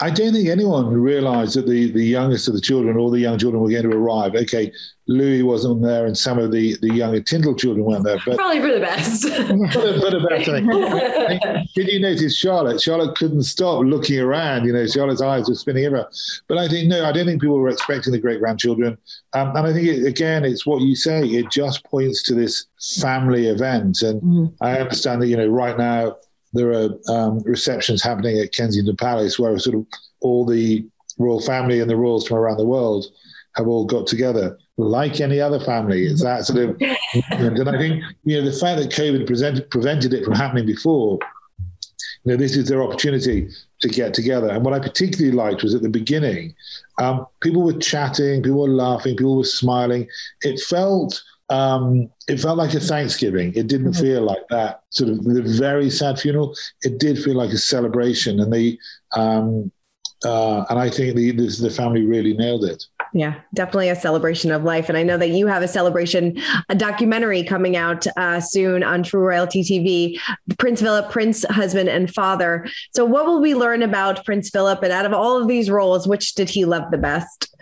I 0.03 0.09
don't 0.09 0.33
think 0.33 0.49
anyone 0.49 0.87
realised 0.87 1.55
that 1.55 1.65
the, 1.65 1.89
the 1.89 2.03
youngest 2.03 2.49
of 2.49 2.53
the 2.53 2.59
children, 2.59 2.97
all 2.97 3.09
the 3.09 3.21
young 3.21 3.39
children, 3.39 3.63
were 3.63 3.69
going 3.69 3.89
to 3.89 3.95
arrive. 3.95 4.35
Okay, 4.35 4.69
Louis 5.07 5.43
wasn't 5.43 5.81
there, 5.81 6.05
and 6.05 6.17
some 6.17 6.37
of 6.39 6.51
the, 6.51 6.75
the 6.81 6.93
younger 6.93 7.21
Tindall 7.21 7.55
children 7.55 7.85
weren't 7.85 8.03
there. 8.03 8.17
But 8.25 8.35
probably 8.35 8.59
for 8.59 8.73
the 8.73 8.81
best. 8.81 9.23
for, 9.23 9.29
the, 9.31 10.27
best. 10.29 11.73
Did 11.73 11.87
you 11.87 12.01
notice 12.01 12.35
Charlotte? 12.35 12.81
Charlotte 12.81 13.15
couldn't 13.15 13.43
stop 13.43 13.85
looking 13.85 14.19
around. 14.19 14.65
You 14.65 14.73
know, 14.73 14.85
Charlotte's 14.87 15.21
eyes 15.21 15.47
were 15.47 15.55
spinning 15.55 15.85
everywhere. 15.85 16.09
But 16.49 16.57
I 16.57 16.67
think 16.67 16.89
no, 16.89 17.05
I 17.05 17.13
don't 17.13 17.25
think 17.25 17.39
people 17.39 17.57
were 17.57 17.69
expecting 17.69 18.11
the 18.11 18.19
great 18.19 18.41
grandchildren. 18.41 18.97
Um, 19.31 19.55
and 19.55 19.67
I 19.67 19.71
think 19.71 19.87
it, 19.87 20.05
again, 20.05 20.43
it's 20.43 20.65
what 20.65 20.81
you 20.81 20.97
say. 20.97 21.25
It 21.27 21.49
just 21.49 21.85
points 21.85 22.23
to 22.23 22.35
this 22.35 22.65
family 22.99 23.47
event, 23.47 24.01
and 24.01 24.21
mm. 24.21 24.53
I 24.59 24.79
understand 24.79 25.21
that 25.21 25.27
you 25.27 25.37
know 25.37 25.47
right 25.47 25.77
now 25.77 26.17
there 26.53 26.71
are 26.71 26.89
um, 27.09 27.39
receptions 27.43 28.01
happening 28.01 28.37
at 28.39 28.53
Kensington 28.53 28.95
Palace 28.95 29.39
where 29.39 29.57
sort 29.59 29.75
of 29.75 29.85
all 30.21 30.45
the 30.45 30.85
royal 31.17 31.41
family 31.41 31.79
and 31.79 31.89
the 31.89 31.95
royals 31.95 32.27
from 32.27 32.37
around 32.37 32.57
the 32.57 32.65
world 32.65 33.05
have 33.55 33.67
all 33.67 33.85
got 33.85 34.07
together, 34.07 34.57
like 34.77 35.19
any 35.21 35.39
other 35.39 35.59
family. 35.59 36.05
It's 36.05 36.23
that 36.23 36.45
sort 36.45 36.69
of, 36.69 36.81
and 37.31 37.69
I 37.69 37.77
think 37.77 38.03
you 38.23 38.39
know 38.39 38.49
the 38.49 38.57
fact 38.57 38.81
that 38.81 38.91
COVID 38.91 39.27
presented, 39.27 39.69
prevented 39.69 40.13
it 40.13 40.23
from 40.23 40.33
happening 40.33 40.65
before. 40.65 41.19
You 42.25 42.31
know, 42.31 42.37
this 42.37 42.55
is 42.55 42.69
their 42.69 42.81
opportunity 42.81 43.49
to 43.81 43.89
get 43.89 44.13
together. 44.13 44.47
And 44.47 44.63
what 44.63 44.73
I 44.73 44.79
particularly 44.79 45.35
liked 45.35 45.61
was 45.61 45.75
at 45.75 45.81
the 45.81 45.89
beginning, 45.89 46.55
um, 46.97 47.27
people 47.41 47.63
were 47.63 47.73
chatting, 47.73 48.41
people 48.41 48.61
were 48.61 48.69
laughing, 48.69 49.17
people 49.17 49.37
were 49.37 49.43
smiling. 49.43 50.07
It 50.41 50.59
felt 50.61 51.21
um, 51.53 52.09
it 52.27 52.39
felt 52.39 52.57
like 52.57 52.73
a 52.73 52.79
Thanksgiving. 52.79 53.53
It 53.55 53.67
didn't 53.67 53.91
mm-hmm. 53.91 54.01
feel 54.01 54.21
like 54.23 54.47
that 54.49 54.81
sort 54.89 55.11
of 55.11 55.23
the 55.23 55.43
very 55.43 55.89
sad 55.89 56.19
funeral. 56.19 56.55
It 56.81 56.99
did 56.99 57.19
feel 57.19 57.35
like 57.35 57.51
a 57.51 57.57
celebration, 57.57 58.39
and 58.39 58.51
they 58.51 58.79
um, 59.11 59.71
uh, 60.25 60.65
and 60.69 60.79
I 60.79 60.89
think 60.89 61.15
the 61.15 61.31
the 61.31 61.69
family 61.69 62.05
really 62.05 62.33
nailed 62.33 62.65
it. 62.65 62.83
Yeah, 63.13 63.35
definitely 63.53 63.89
a 63.89 63.95
celebration 63.95 64.51
of 64.51 64.63
life. 64.63 64.89
And 64.89 64.97
I 64.97 65.03
know 65.03 65.17
that 65.17 65.29
you 65.29 65.45
have 65.45 65.61
a 65.61 65.67
celebration, 65.67 66.41
a 66.69 66.73
documentary 66.73 67.43
coming 67.43 67.75
out 67.75 68.07
uh, 68.17 68.39
soon 68.39 68.81
on 68.81 69.03
True 69.03 69.21
Royalty 69.21 69.61
TV, 69.61 70.19
Prince 70.57 70.81
Philip, 70.81 71.11
Prince 71.11 71.45
husband 71.51 71.89
and 71.89 72.11
father. 72.11 72.67
So, 72.95 73.05
what 73.05 73.27
will 73.27 73.39
we 73.39 73.53
learn 73.53 73.83
about 73.83 74.25
Prince 74.25 74.49
Philip? 74.49 74.81
And 74.81 74.91
out 74.91 75.05
of 75.05 75.13
all 75.13 75.39
of 75.39 75.47
these 75.47 75.69
roles, 75.69 76.07
which 76.07 76.33
did 76.33 76.49
he 76.49 76.65
love 76.65 76.89
the 76.89 76.97
best? 76.97 77.55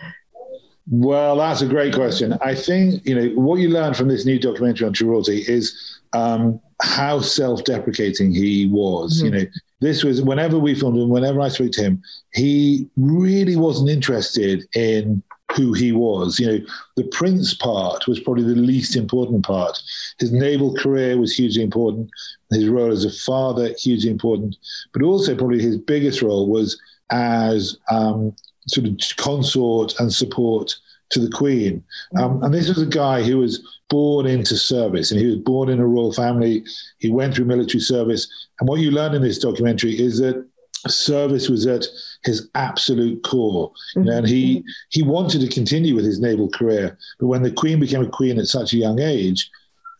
Well, 0.90 1.36
that's 1.36 1.62
a 1.62 1.66
great 1.66 1.94
question. 1.94 2.36
I 2.40 2.54
think 2.54 3.06
you 3.06 3.14
know 3.14 3.28
what 3.40 3.60
you 3.60 3.68
learn 3.68 3.94
from 3.94 4.08
this 4.08 4.26
new 4.26 4.38
documentary 4.38 4.86
on 4.86 4.94
Royalty 5.00 5.44
is 5.46 6.00
um, 6.12 6.60
how 6.82 7.20
self-deprecating 7.20 8.32
he 8.32 8.66
was. 8.66 9.22
Mm-hmm. 9.22 9.24
You 9.24 9.30
know, 9.40 9.50
this 9.80 10.02
was 10.02 10.22
whenever 10.22 10.58
we 10.58 10.74
filmed 10.74 10.98
him, 10.98 11.08
whenever 11.08 11.40
I 11.40 11.48
spoke 11.48 11.72
to 11.72 11.82
him, 11.82 12.02
he 12.32 12.88
really 12.96 13.56
wasn't 13.56 13.90
interested 13.90 14.64
in 14.74 15.22
who 15.54 15.72
he 15.72 15.92
was. 15.92 16.40
You 16.40 16.46
know, 16.46 16.66
the 16.96 17.04
prince 17.04 17.54
part 17.54 18.06
was 18.08 18.20
probably 18.20 18.44
the 18.44 18.60
least 18.60 18.96
important 18.96 19.44
part. 19.44 19.78
His 20.18 20.32
naval 20.32 20.74
career 20.74 21.18
was 21.18 21.34
hugely 21.34 21.62
important. 21.62 22.10
His 22.50 22.68
role 22.68 22.90
as 22.90 23.04
a 23.04 23.10
father, 23.10 23.74
hugely 23.78 24.10
important. 24.10 24.56
But 24.92 25.02
also, 25.02 25.36
probably 25.36 25.62
his 25.62 25.78
biggest 25.78 26.22
role 26.22 26.48
was 26.48 26.80
as 27.10 27.76
um, 27.90 28.34
sort 28.68 28.86
of 28.86 28.98
consort 29.16 29.98
and 29.98 30.12
support 30.12 30.74
to 31.10 31.20
the 31.20 31.30
Queen. 31.30 31.84
Um, 32.18 32.42
and 32.42 32.52
this 32.52 32.68
was 32.68 32.80
a 32.80 32.86
guy 32.86 33.22
who 33.22 33.38
was 33.38 33.62
born 33.88 34.26
into 34.26 34.56
service 34.56 35.10
and 35.10 35.20
he 35.20 35.26
was 35.26 35.36
born 35.36 35.68
in 35.68 35.78
a 35.78 35.86
royal 35.86 36.12
family. 36.12 36.64
He 36.98 37.10
went 37.10 37.34
through 37.34 37.44
military 37.44 37.80
service. 37.80 38.26
And 38.58 38.68
what 38.68 38.80
you 38.80 38.90
learn 38.90 39.14
in 39.14 39.22
this 39.22 39.38
documentary 39.38 39.98
is 40.00 40.18
that 40.18 40.46
service 40.88 41.48
was 41.48 41.66
at 41.66 41.84
his 42.24 42.48
absolute 42.54 43.22
core. 43.22 43.70
Mm-hmm. 43.96 44.08
and 44.08 44.26
he, 44.26 44.64
he 44.88 45.02
wanted 45.02 45.42
to 45.42 45.48
continue 45.48 45.94
with 45.94 46.04
his 46.04 46.20
naval 46.20 46.48
career. 46.48 46.96
But 47.20 47.26
when 47.26 47.42
the 47.42 47.52
Queen 47.52 47.78
became 47.78 48.02
a 48.02 48.08
queen 48.08 48.38
at 48.38 48.46
such 48.46 48.72
a 48.72 48.78
young 48.78 48.98
age, 48.98 49.50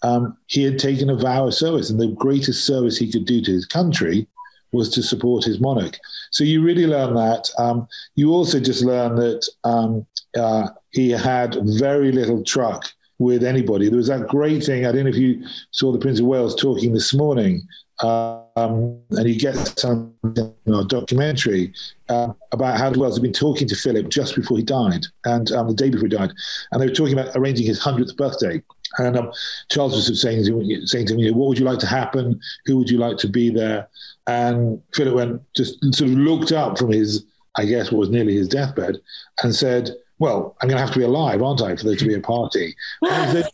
um, 0.02 0.36
he 0.46 0.64
had 0.64 0.78
taken 0.78 1.10
a 1.10 1.16
vow 1.16 1.46
of 1.46 1.54
service. 1.54 1.90
And 1.90 2.00
the 2.00 2.08
greatest 2.08 2.64
service 2.64 2.96
he 2.96 3.12
could 3.12 3.26
do 3.26 3.42
to 3.42 3.52
his 3.52 3.66
country 3.66 4.26
was 4.72 4.88
to 4.90 5.02
support 5.02 5.44
his 5.44 5.60
monarch. 5.60 5.98
So 6.30 6.44
you 6.44 6.62
really 6.62 6.86
learn 6.86 7.14
that. 7.14 7.48
Um, 7.58 7.86
you 8.14 8.32
also 8.32 8.58
just 8.58 8.84
learn 8.84 9.16
that 9.16 9.46
um, 9.64 10.06
uh, 10.36 10.68
he 10.90 11.10
had 11.10 11.56
very 11.62 12.10
little 12.12 12.42
truck 12.42 12.86
with 13.18 13.44
anybody. 13.44 13.88
There 13.88 13.96
was 13.96 14.08
that 14.08 14.28
great 14.28 14.64
thing. 14.64 14.84
I 14.84 14.92
don't 14.92 15.04
know 15.04 15.10
if 15.10 15.16
you 15.16 15.44
saw 15.70 15.92
the 15.92 15.98
Prince 15.98 16.20
of 16.20 16.26
Wales 16.26 16.60
talking 16.60 16.92
this 16.92 17.14
morning, 17.14 17.62
um, 18.02 18.98
and 19.10 19.28
you 19.28 19.38
get 19.38 19.54
some 19.78 20.14
you 20.36 20.54
know, 20.66 20.84
documentary 20.84 21.72
uh, 22.08 22.32
about 22.50 22.78
how 22.78 22.90
Wales 22.92 23.16
had 23.16 23.22
been 23.22 23.32
talking 23.32 23.68
to 23.68 23.76
Philip 23.76 24.08
just 24.08 24.34
before 24.34 24.56
he 24.56 24.64
died, 24.64 25.04
and 25.24 25.52
um, 25.52 25.68
the 25.68 25.74
day 25.74 25.90
before 25.90 26.08
he 26.08 26.16
died, 26.16 26.32
and 26.72 26.80
they 26.80 26.86
were 26.86 26.94
talking 26.94 27.18
about 27.18 27.36
arranging 27.36 27.66
his 27.66 27.78
hundredth 27.78 28.16
birthday. 28.16 28.62
And 28.98 29.16
um, 29.16 29.32
Charles 29.70 29.94
was 29.94 30.20
saying, 30.20 30.44
saying 30.86 31.06
to 31.06 31.16
know, 31.16 31.32
what 31.32 31.48
would 31.48 31.58
you 31.58 31.64
like 31.64 31.78
to 31.80 31.86
happen? 31.86 32.40
Who 32.66 32.78
would 32.78 32.90
you 32.90 32.98
like 32.98 33.16
to 33.18 33.28
be 33.28 33.50
there? 33.50 33.88
And 34.26 34.80
Philip 34.94 35.14
went, 35.14 35.42
just 35.54 35.78
sort 35.94 36.10
of 36.10 36.16
looked 36.16 36.52
up 36.52 36.78
from 36.78 36.92
his, 36.92 37.24
I 37.56 37.64
guess, 37.64 37.90
what 37.90 37.98
was 37.98 38.10
nearly 38.10 38.34
his 38.34 38.48
deathbed 38.48 38.98
and 39.42 39.54
said, 39.54 39.90
well, 40.18 40.56
I'm 40.60 40.68
going 40.68 40.76
to 40.76 40.84
have 40.84 40.92
to 40.92 41.00
be 41.00 41.04
alive, 41.04 41.42
aren't 41.42 41.62
I, 41.62 41.74
for 41.74 41.84
there 41.84 41.96
to 41.96 42.06
be 42.06 42.14
a 42.14 42.20
party? 42.20 42.76
those, 43.02 43.50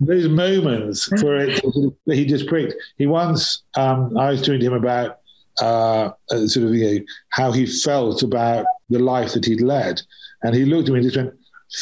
those, 0.00 0.28
moments 0.28 1.06
for 1.18 1.36
it 1.36 1.62
that 2.06 2.14
he 2.14 2.26
just 2.26 2.46
pricked. 2.46 2.74
He 2.98 3.06
once, 3.06 3.62
um, 3.76 4.16
I 4.18 4.30
was 4.30 4.42
talking 4.42 4.60
to 4.60 4.66
him 4.66 4.74
about 4.74 5.20
uh, 5.62 6.10
uh, 6.30 6.46
sort 6.46 6.66
of 6.66 6.74
you 6.74 6.98
know, 6.98 7.04
how 7.30 7.52
he 7.52 7.64
felt 7.64 8.22
about 8.22 8.66
the 8.90 8.98
life 8.98 9.32
that 9.32 9.44
he'd 9.44 9.60
led. 9.60 10.02
And 10.42 10.54
he 10.54 10.64
looked 10.64 10.88
at 10.88 10.92
me 10.92 10.98
and 10.98 11.10
just 11.10 11.16
went, 11.16 11.34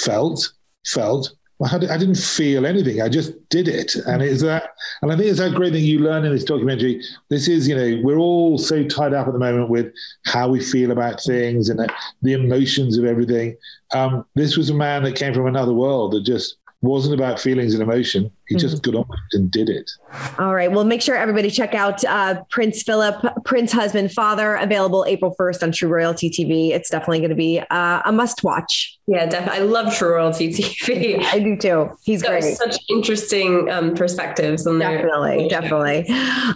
felt, 0.04 0.52
felt, 0.86 1.32
I 1.70 1.78
didn't 1.78 2.16
feel 2.16 2.66
anything. 2.66 3.00
I 3.00 3.08
just 3.08 3.48
did 3.48 3.68
it, 3.68 3.94
and 3.94 4.20
it's 4.22 4.42
that. 4.42 4.70
And 5.00 5.12
I 5.12 5.16
think 5.16 5.28
it's 5.28 5.38
that 5.38 5.54
great 5.54 5.72
thing 5.72 5.84
you 5.84 6.00
learn 6.00 6.24
in 6.24 6.32
this 6.32 6.44
documentary. 6.44 7.02
This 7.30 7.46
is, 7.46 7.68
you 7.68 7.76
know, 7.76 8.00
we're 8.02 8.18
all 8.18 8.58
so 8.58 8.82
tied 8.84 9.14
up 9.14 9.26
at 9.26 9.32
the 9.32 9.38
moment 9.38 9.68
with 9.68 9.92
how 10.24 10.48
we 10.48 10.60
feel 10.60 10.90
about 10.90 11.22
things 11.22 11.68
and 11.68 11.78
the 12.22 12.32
emotions 12.32 12.98
of 12.98 13.04
everything. 13.04 13.56
Um, 13.92 14.24
this 14.34 14.56
was 14.56 14.70
a 14.70 14.74
man 14.74 15.04
that 15.04 15.14
came 15.14 15.34
from 15.34 15.46
another 15.46 15.72
world 15.72 16.12
that 16.12 16.24
just 16.24 16.56
wasn't 16.80 17.14
about 17.14 17.38
feelings 17.38 17.74
and 17.74 17.82
emotion. 17.82 18.30
He 18.48 18.56
just 18.56 18.82
mm-hmm. 18.82 18.90
got 18.90 19.08
on 19.08 19.18
and 19.32 19.50
did 19.50 19.68
it. 19.68 19.90
All 20.38 20.54
right. 20.54 20.70
Well, 20.70 20.84
make 20.84 21.00
sure 21.00 21.16
everybody 21.16 21.50
check 21.50 21.74
out 21.74 22.04
uh, 22.04 22.42
Prince 22.50 22.82
Philip, 22.82 23.24
Prince 23.44 23.72
Husband, 23.72 24.10
Father, 24.10 24.56
available 24.56 25.04
April 25.06 25.34
1st 25.38 25.62
on 25.62 25.72
True 25.72 25.88
Royalty 25.88 26.28
TV. 26.28 26.70
It's 26.70 26.90
definitely 26.90 27.20
going 27.20 27.30
to 27.30 27.36
be 27.36 27.60
uh, 27.70 28.02
a 28.04 28.12
must 28.12 28.42
watch. 28.42 28.98
Yeah, 29.06 29.26
definitely. 29.26 29.60
I 29.60 29.64
love 29.64 29.94
True 29.94 30.14
Royalty 30.14 30.48
TV. 30.48 31.24
I 31.32 31.38
do 31.38 31.56
too. 31.56 31.90
He's 32.02 32.22
so, 32.22 32.28
great. 32.28 32.56
Such 32.56 32.78
interesting 32.90 33.70
um, 33.70 33.94
perspectives. 33.94 34.66
On 34.66 34.78
definitely, 34.78 35.48
definitely. 35.48 36.06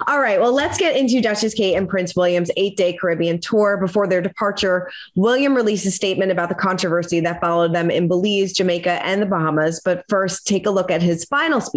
All 0.09 0.21
right. 0.21 0.41
Well, 0.41 0.53
let's 0.53 0.79
get 0.79 0.97
into 0.97 1.21
Duchess 1.21 1.55
Kate 1.55 1.77
and 1.77 1.89
Prince 1.89 2.17
William's 2.17 2.51
eight 2.57 2.77
day 2.77 2.97
Caribbean 2.97 3.41
tour. 3.41 3.77
Before 3.79 4.07
their 4.09 4.21
departure, 4.21 4.91
William 5.15 5.55
released 5.55 5.87
a 5.87 5.91
statement 5.91 6.33
about 6.33 6.49
the 6.49 6.55
controversy 6.55 7.21
that 7.21 7.41
followed 7.41 7.75
them 7.75 7.91
in 7.91 8.09
Belize, 8.09 8.53
Jamaica, 8.53 9.05
and 9.07 9.23
the 9.23 9.27
Bahamas. 9.27 9.81
But 9.85 10.05
first, 10.09 10.47
take 10.47 10.67
a 10.67 10.71
look 10.71 10.91
at 10.91 11.01
his 11.01 11.25
final 11.25 11.61
speech 11.61 11.76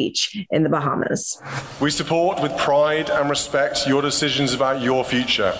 in 0.51 0.63
the 0.63 0.69
Bahamas. 0.69 1.41
We 1.79 1.91
support 1.91 2.41
with 2.41 2.57
pride 2.57 3.09
and 3.09 3.29
respect 3.29 3.87
your 3.87 4.01
decisions 4.01 4.53
about 4.53 4.81
your 4.81 5.03
future. 5.03 5.57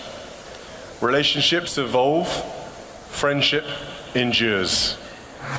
Relationships 1.01 1.77
evolve, 1.77 2.27
friendship 3.09 3.65
endures. 4.15 4.97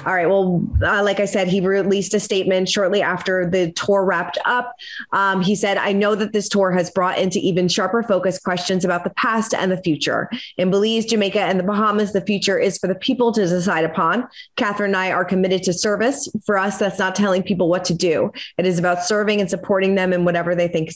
All 0.07 0.15
right. 0.15 0.29
Well, 0.29 0.63
uh, 0.83 1.03
like 1.03 1.21
I 1.21 1.25
said, 1.25 1.49
he 1.49 1.61
released 1.61 2.13
a 2.15 2.21
statement 2.21 2.69
shortly 2.69 3.01
after 3.03 3.49
the 3.49 3.73
tour 3.73 4.05
wrapped 4.05 4.39
up. 4.45 4.75
Um, 5.13 5.41
he 5.41 5.55
said, 5.55 5.79
I 5.79 5.93
know 5.93 6.15
that 6.15 6.33
this 6.33 6.49
tour 6.49 6.71
has 6.71 6.91
brought 6.91 7.19
into 7.19 7.39
even 7.39 7.67
sharper 7.69 8.03
focus 8.03 8.39
questions 8.39 8.85
about 8.85 9.05
the 9.05 9.11
past 9.11 9.55
and 9.55 9.73
the 9.73 9.83
future. 9.83 10.31
In 10.59 10.71
Belize, 10.71 11.07
Jamaica, 11.07 11.41
and 11.41 11.59
the 11.59 11.65
Bahamas, 11.65 12.13
the 12.13 12.21
future 12.21 12.59
is 12.59 12.79
for 12.79 12.89
the 12.89 12.95
people 12.95 13.33
to 13.33 13.47
decide 13.47 13.85
upon. 13.85 14.29
Catherine 14.57 14.91
and 14.91 14.97
I 14.97 15.13
are 15.13 15.25
committed 15.25 15.63
to 15.65 15.73
service. 15.73 16.29
For 16.45 16.59
us, 16.59 16.79
that's 16.79 16.99
not 16.99 17.15
telling 17.15 17.43
people 17.43 17.69
what 17.69 17.85
to 17.87 17.95
do. 17.95 18.33
It 18.59 18.67
is 18.67 18.79
about 18.79 19.05
serving 19.05 19.41
and 19.41 19.49
supporting 19.49 19.95
them 19.95 20.13
in 20.13 20.25
whatever 20.25 20.55
they 20.55 20.69
think, 20.69 20.93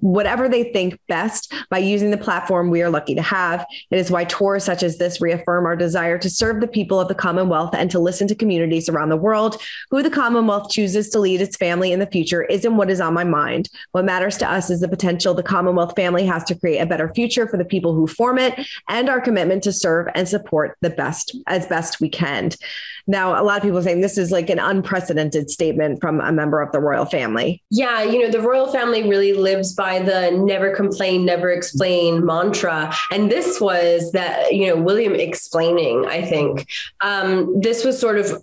whatever 0.00 0.48
they 0.48 0.72
think 0.72 0.98
best 1.08 1.52
by 1.70 1.78
using 1.78 2.10
the 2.10 2.16
platform 2.16 2.70
we 2.70 2.82
are 2.82 2.90
lucky 2.90 3.14
to 3.14 3.22
have. 3.22 3.64
It 3.90 3.98
is 3.98 4.10
why 4.10 4.24
tours 4.24 4.64
such 4.64 4.82
as 4.82 4.98
this 4.98 5.20
reaffirm 5.20 5.66
our 5.66 5.76
desire 5.76 6.18
to 6.18 6.30
serve 6.30 6.60
the 6.60 6.68
people 6.68 7.00
of 7.00 7.08
the 7.08 7.14
Commonwealth 7.14 7.74
and 7.74 7.90
to 7.90 7.98
listen 7.98 8.23
to 8.28 8.34
communities 8.34 8.88
around 8.88 9.08
the 9.08 9.16
world. 9.16 9.60
Who 9.90 10.02
the 10.02 10.10
Commonwealth 10.10 10.70
chooses 10.70 11.08
to 11.10 11.18
lead 11.18 11.40
its 11.40 11.56
family 11.56 11.92
in 11.92 12.00
the 12.00 12.06
future 12.06 12.42
isn't 12.44 12.76
what 12.76 12.90
is 12.90 13.00
on 13.00 13.14
my 13.14 13.24
mind. 13.24 13.68
What 13.92 14.04
matters 14.04 14.36
to 14.38 14.50
us 14.50 14.70
is 14.70 14.80
the 14.80 14.88
potential 14.88 15.34
the 15.34 15.42
Commonwealth 15.42 15.94
family 15.96 16.26
has 16.26 16.44
to 16.44 16.54
create 16.54 16.78
a 16.78 16.86
better 16.86 17.08
future 17.14 17.46
for 17.48 17.56
the 17.56 17.64
people 17.64 17.94
who 17.94 18.06
form 18.06 18.38
it 18.38 18.66
and 18.88 19.08
our 19.08 19.20
commitment 19.20 19.62
to 19.64 19.72
serve 19.72 20.08
and 20.14 20.28
support 20.28 20.76
the 20.80 20.90
best 20.90 21.36
as 21.46 21.66
best 21.66 22.00
we 22.00 22.08
can. 22.08 22.50
Now, 23.06 23.40
a 23.40 23.44
lot 23.44 23.58
of 23.58 23.62
people 23.62 23.78
are 23.78 23.82
saying 23.82 24.00
this 24.00 24.16
is 24.16 24.32
like 24.32 24.48
an 24.48 24.58
unprecedented 24.58 25.50
statement 25.50 26.00
from 26.00 26.20
a 26.20 26.32
member 26.32 26.62
of 26.62 26.72
the 26.72 26.80
royal 26.80 27.04
family. 27.04 27.62
Yeah, 27.70 28.02
you 28.02 28.18
know, 28.20 28.30
the 28.30 28.40
royal 28.40 28.72
family 28.72 29.08
really 29.08 29.32
lives 29.32 29.74
by 29.74 29.98
the 29.98 30.30
never 30.30 30.74
complain, 30.74 31.24
never 31.24 31.50
explain 31.50 32.24
mantra. 32.24 32.94
And 33.10 33.30
this 33.30 33.60
was 33.60 34.12
that, 34.12 34.54
you 34.54 34.68
know, 34.68 34.76
William 34.80 35.14
explaining, 35.14 36.06
I 36.06 36.22
think. 36.22 36.66
Um, 37.00 37.60
this 37.60 37.84
was 37.84 37.98
sort 37.98 38.18
of, 38.18 38.42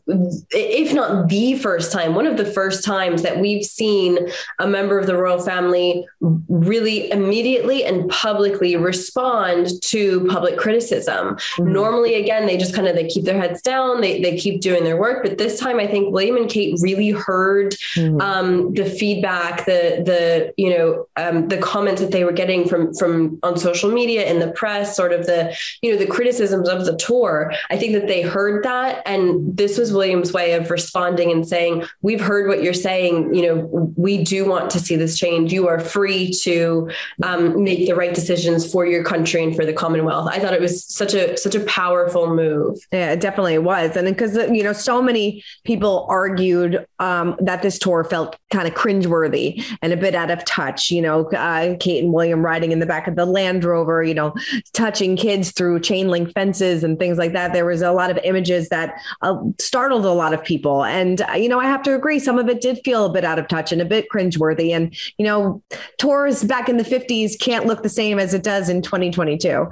if 0.51 0.93
not 0.93 1.29
the 1.29 1.55
first 1.55 1.91
time, 1.91 2.13
one 2.13 2.27
of 2.27 2.37
the 2.37 2.45
first 2.45 2.83
times 2.83 3.23
that 3.23 3.39
we've 3.39 3.65
seen 3.65 4.17
a 4.59 4.67
member 4.67 4.99
of 4.99 5.07
the 5.07 5.15
royal 5.15 5.39
family 5.39 6.05
really 6.49 7.09
immediately 7.11 7.83
and 7.83 8.09
publicly 8.09 8.75
respond 8.75 9.81
to 9.81 10.25
public 10.27 10.57
criticism. 10.57 11.35
Mm-hmm. 11.35 11.73
Normally, 11.73 12.15
again, 12.15 12.45
they 12.45 12.57
just 12.57 12.75
kind 12.75 12.87
of 12.87 12.95
they 12.95 13.07
keep 13.07 13.25
their 13.25 13.39
heads 13.39 13.61
down, 13.61 14.01
they, 14.01 14.21
they 14.21 14.37
keep 14.37 14.50
keep 14.51 14.61
doing 14.61 14.83
their 14.83 14.97
work. 14.97 15.23
But 15.23 15.37
this 15.37 15.59
time, 15.59 15.79
I 15.79 15.87
think 15.87 16.13
William 16.13 16.37
and 16.37 16.49
Kate 16.49 16.77
really 16.81 17.11
heard 17.11 17.73
mm-hmm. 17.95 18.19
um, 18.21 18.73
the 18.73 18.85
feedback, 18.85 19.65
the 19.65 20.01
the 20.05 20.53
you 20.57 20.69
know 20.69 21.07
um, 21.17 21.47
the 21.47 21.57
comments 21.57 22.01
that 22.01 22.11
they 22.11 22.23
were 22.23 22.31
getting 22.31 22.67
from 22.67 22.93
from 22.93 23.39
on 23.43 23.57
social 23.57 23.91
media 23.91 24.29
in 24.29 24.39
the 24.39 24.51
press, 24.51 24.95
sort 24.95 25.13
of 25.13 25.25
the 25.25 25.55
you 25.81 25.91
know 25.91 25.97
the 25.97 26.07
criticisms 26.07 26.67
of 26.69 26.85
the 26.85 26.95
tour. 26.97 27.53
I 27.69 27.77
think 27.77 27.93
that 27.93 28.07
they 28.07 28.21
heard 28.21 28.63
that, 28.63 29.01
and 29.05 29.55
this 29.55 29.77
was 29.77 29.93
William's 29.93 30.33
way 30.33 30.53
of 30.53 30.69
responding 30.69 31.31
and 31.31 31.47
saying, 31.47 31.85
"We've 32.01 32.21
heard 32.21 32.47
what 32.47 32.63
you're 32.63 32.73
saying. 32.73 33.33
You 33.33 33.43
know, 33.43 33.93
we 33.95 34.23
do 34.23 34.45
want 34.45 34.69
to 34.71 34.79
see 34.79 34.95
this 34.95 35.17
change. 35.17 35.53
You 35.53 35.67
are 35.67 35.79
free 35.79 36.31
to 36.43 36.89
um, 37.23 37.63
make 37.63 37.87
the 37.87 37.93
right 37.93 38.13
decisions 38.13 38.69
for 38.69 38.85
your 38.85 39.03
country 39.03 39.43
and 39.43 39.55
for 39.55 39.65
the 39.65 39.73
Commonwealth." 39.73 40.29
I 40.31 40.39
thought 40.39 40.53
it 40.53 40.61
was 40.61 40.83
such 40.85 41.13
a 41.13 41.37
such 41.37 41.55
a 41.55 41.61
powerful 41.61 42.33
move. 42.33 42.79
Yeah, 42.91 43.11
it 43.11 43.19
definitely 43.19 43.57
was, 43.57 43.95
and 43.95 44.07
because 44.07 44.35
you 44.49 44.63
know, 44.63 44.73
so 44.73 45.01
many 45.01 45.43
people 45.63 46.05
argued 46.09 46.85
um, 46.99 47.35
that 47.39 47.61
this 47.61 47.77
tour 47.77 48.03
felt 48.03 48.37
kind 48.51 48.67
of 48.67 48.73
cringeworthy 48.73 49.63
and 49.81 49.93
a 49.93 49.97
bit 49.97 50.15
out 50.15 50.31
of 50.31 50.43
touch. 50.45 50.91
You 50.91 51.01
know, 51.01 51.29
uh, 51.31 51.75
Kate 51.79 52.03
and 52.03 52.13
William 52.13 52.43
riding 52.43 52.71
in 52.71 52.79
the 52.79 52.85
back 52.85 53.07
of 53.07 53.15
the 53.15 53.25
Land 53.25 53.63
Rover, 53.63 54.03
you 54.03 54.13
know, 54.13 54.33
touching 54.73 55.15
kids 55.15 55.51
through 55.51 55.79
chain 55.79 56.09
link 56.09 56.31
fences 56.33 56.83
and 56.83 56.99
things 56.99 57.17
like 57.17 57.33
that. 57.33 57.53
There 57.53 57.65
was 57.65 57.81
a 57.81 57.91
lot 57.91 58.11
of 58.11 58.19
images 58.23 58.69
that 58.69 58.95
uh, 59.21 59.37
startled 59.59 60.05
a 60.05 60.11
lot 60.11 60.33
of 60.33 60.43
people. 60.43 60.83
And, 60.83 61.21
uh, 61.21 61.33
you 61.33 61.49
know, 61.49 61.59
I 61.59 61.65
have 61.65 61.83
to 61.83 61.95
agree, 61.95 62.19
some 62.19 62.37
of 62.37 62.49
it 62.49 62.61
did 62.61 62.79
feel 62.83 63.05
a 63.05 63.11
bit 63.11 63.23
out 63.23 63.39
of 63.39 63.47
touch 63.47 63.71
and 63.71 63.81
a 63.81 63.85
bit 63.85 64.07
cringeworthy. 64.09 64.71
And, 64.71 64.95
you 65.17 65.25
know, 65.25 65.61
tours 65.97 66.43
back 66.43 66.69
in 66.69 66.77
the 66.77 66.83
50s 66.83 67.39
can't 67.39 67.65
look 67.65 67.83
the 67.83 67.89
same 67.89 68.19
as 68.19 68.33
it 68.33 68.43
does 68.43 68.69
in 68.69 68.81
2022. 68.81 69.67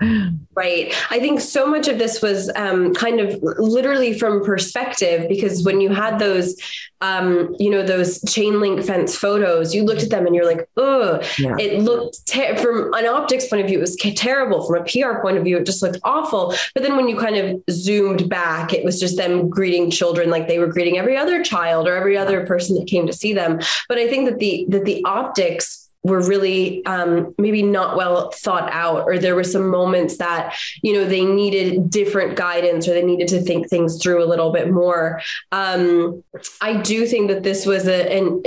Right. 0.56 0.94
I 1.10 1.20
think 1.20 1.42
so 1.42 1.68
much 1.68 1.88
of 1.88 1.98
this 1.98 2.22
was 2.22 2.52
um, 2.56 2.94
kind 2.94 3.20
of 3.20 3.42
literally 3.42 4.18
from 4.18 4.44
perspective 4.60 5.28
because 5.30 5.64
when 5.64 5.80
you 5.80 5.90
had 5.90 6.20
those 6.20 6.56
um, 7.02 7.56
you 7.60 7.70
know, 7.70 7.82
those 7.82 8.22
chain 8.24 8.60
link 8.60 8.84
fence 8.84 9.16
photos, 9.16 9.74
you 9.74 9.84
looked 9.84 10.04
at 10.04 10.10
them 10.10 10.26
and 10.26 10.36
you're 10.36 10.46
like, 10.46 10.68
oh, 10.76 11.22
yeah. 11.38 11.56
it 11.58 11.82
looked 11.82 12.28
ter- 12.28 12.58
from 12.58 12.94
an 12.94 13.06
optics 13.06 13.48
point 13.48 13.62
of 13.62 13.68
view, 13.68 13.78
it 13.78 13.82
was 13.82 13.96
terrible. 13.96 14.68
From 14.68 14.82
a 14.82 14.84
PR 14.84 15.22
point 15.22 15.38
of 15.38 15.46
view, 15.46 15.58
it 15.58 15.66
just 15.66 15.82
looked 15.82 16.00
awful. 16.04 16.54
But 16.74 16.84
then 16.84 16.98
when 16.98 17.08
you 17.08 17.18
kind 17.18 17.38
of 17.38 17.64
zoomed 17.72 18.28
back, 18.28 18.74
it 18.74 18.84
was 18.84 19.00
just 19.00 19.16
them 19.16 19.50
greeting 19.50 19.90
children 19.90 20.30
like 20.30 20.50
they 20.50 20.60
were 20.60 20.68
greeting 20.68 20.98
every 20.98 21.16
other 21.16 21.42
child 21.42 21.88
or 21.88 21.96
every 21.96 22.18
other 22.18 22.46
person 22.46 22.76
that 22.76 22.88
came 22.88 23.08
to 23.08 23.14
see 23.14 23.32
them. 23.32 23.60
But 23.88 23.98
I 23.98 24.10
think 24.10 24.30
that 24.30 24.40
the 24.40 24.66
that 24.68 24.84
the 24.84 25.02
optics 25.06 25.89
were 26.04 26.26
really 26.26 26.86
um, 26.86 27.34
maybe 27.38 27.62
not 27.62 27.98
well 27.98 28.32
thought 28.32 28.70
out 28.72 29.04
or 29.04 29.18
there 29.18 29.36
were 29.36 29.44
some 29.44 29.68
moments 29.68 30.18
that 30.18 30.56
you 30.82 30.94
know 30.94 31.06
they 31.06 31.26
needed 31.26 31.90
different 31.90 32.38
guidance 32.38 32.88
or 32.88 32.94
they 32.94 33.04
needed 33.04 33.28
to 33.28 33.42
think 33.42 33.70
things 33.70 34.02
through 34.02 34.24
a 34.24 34.28
little 34.28 34.52
bit 34.52 34.72
more. 34.72 35.22
Um, 35.52 36.24
i 36.62 36.74
do 36.74 37.06
think 37.06 37.30
that 37.30 37.44
this 37.44 37.66
was 37.66 37.88
a, 37.88 38.18
an, 38.18 38.42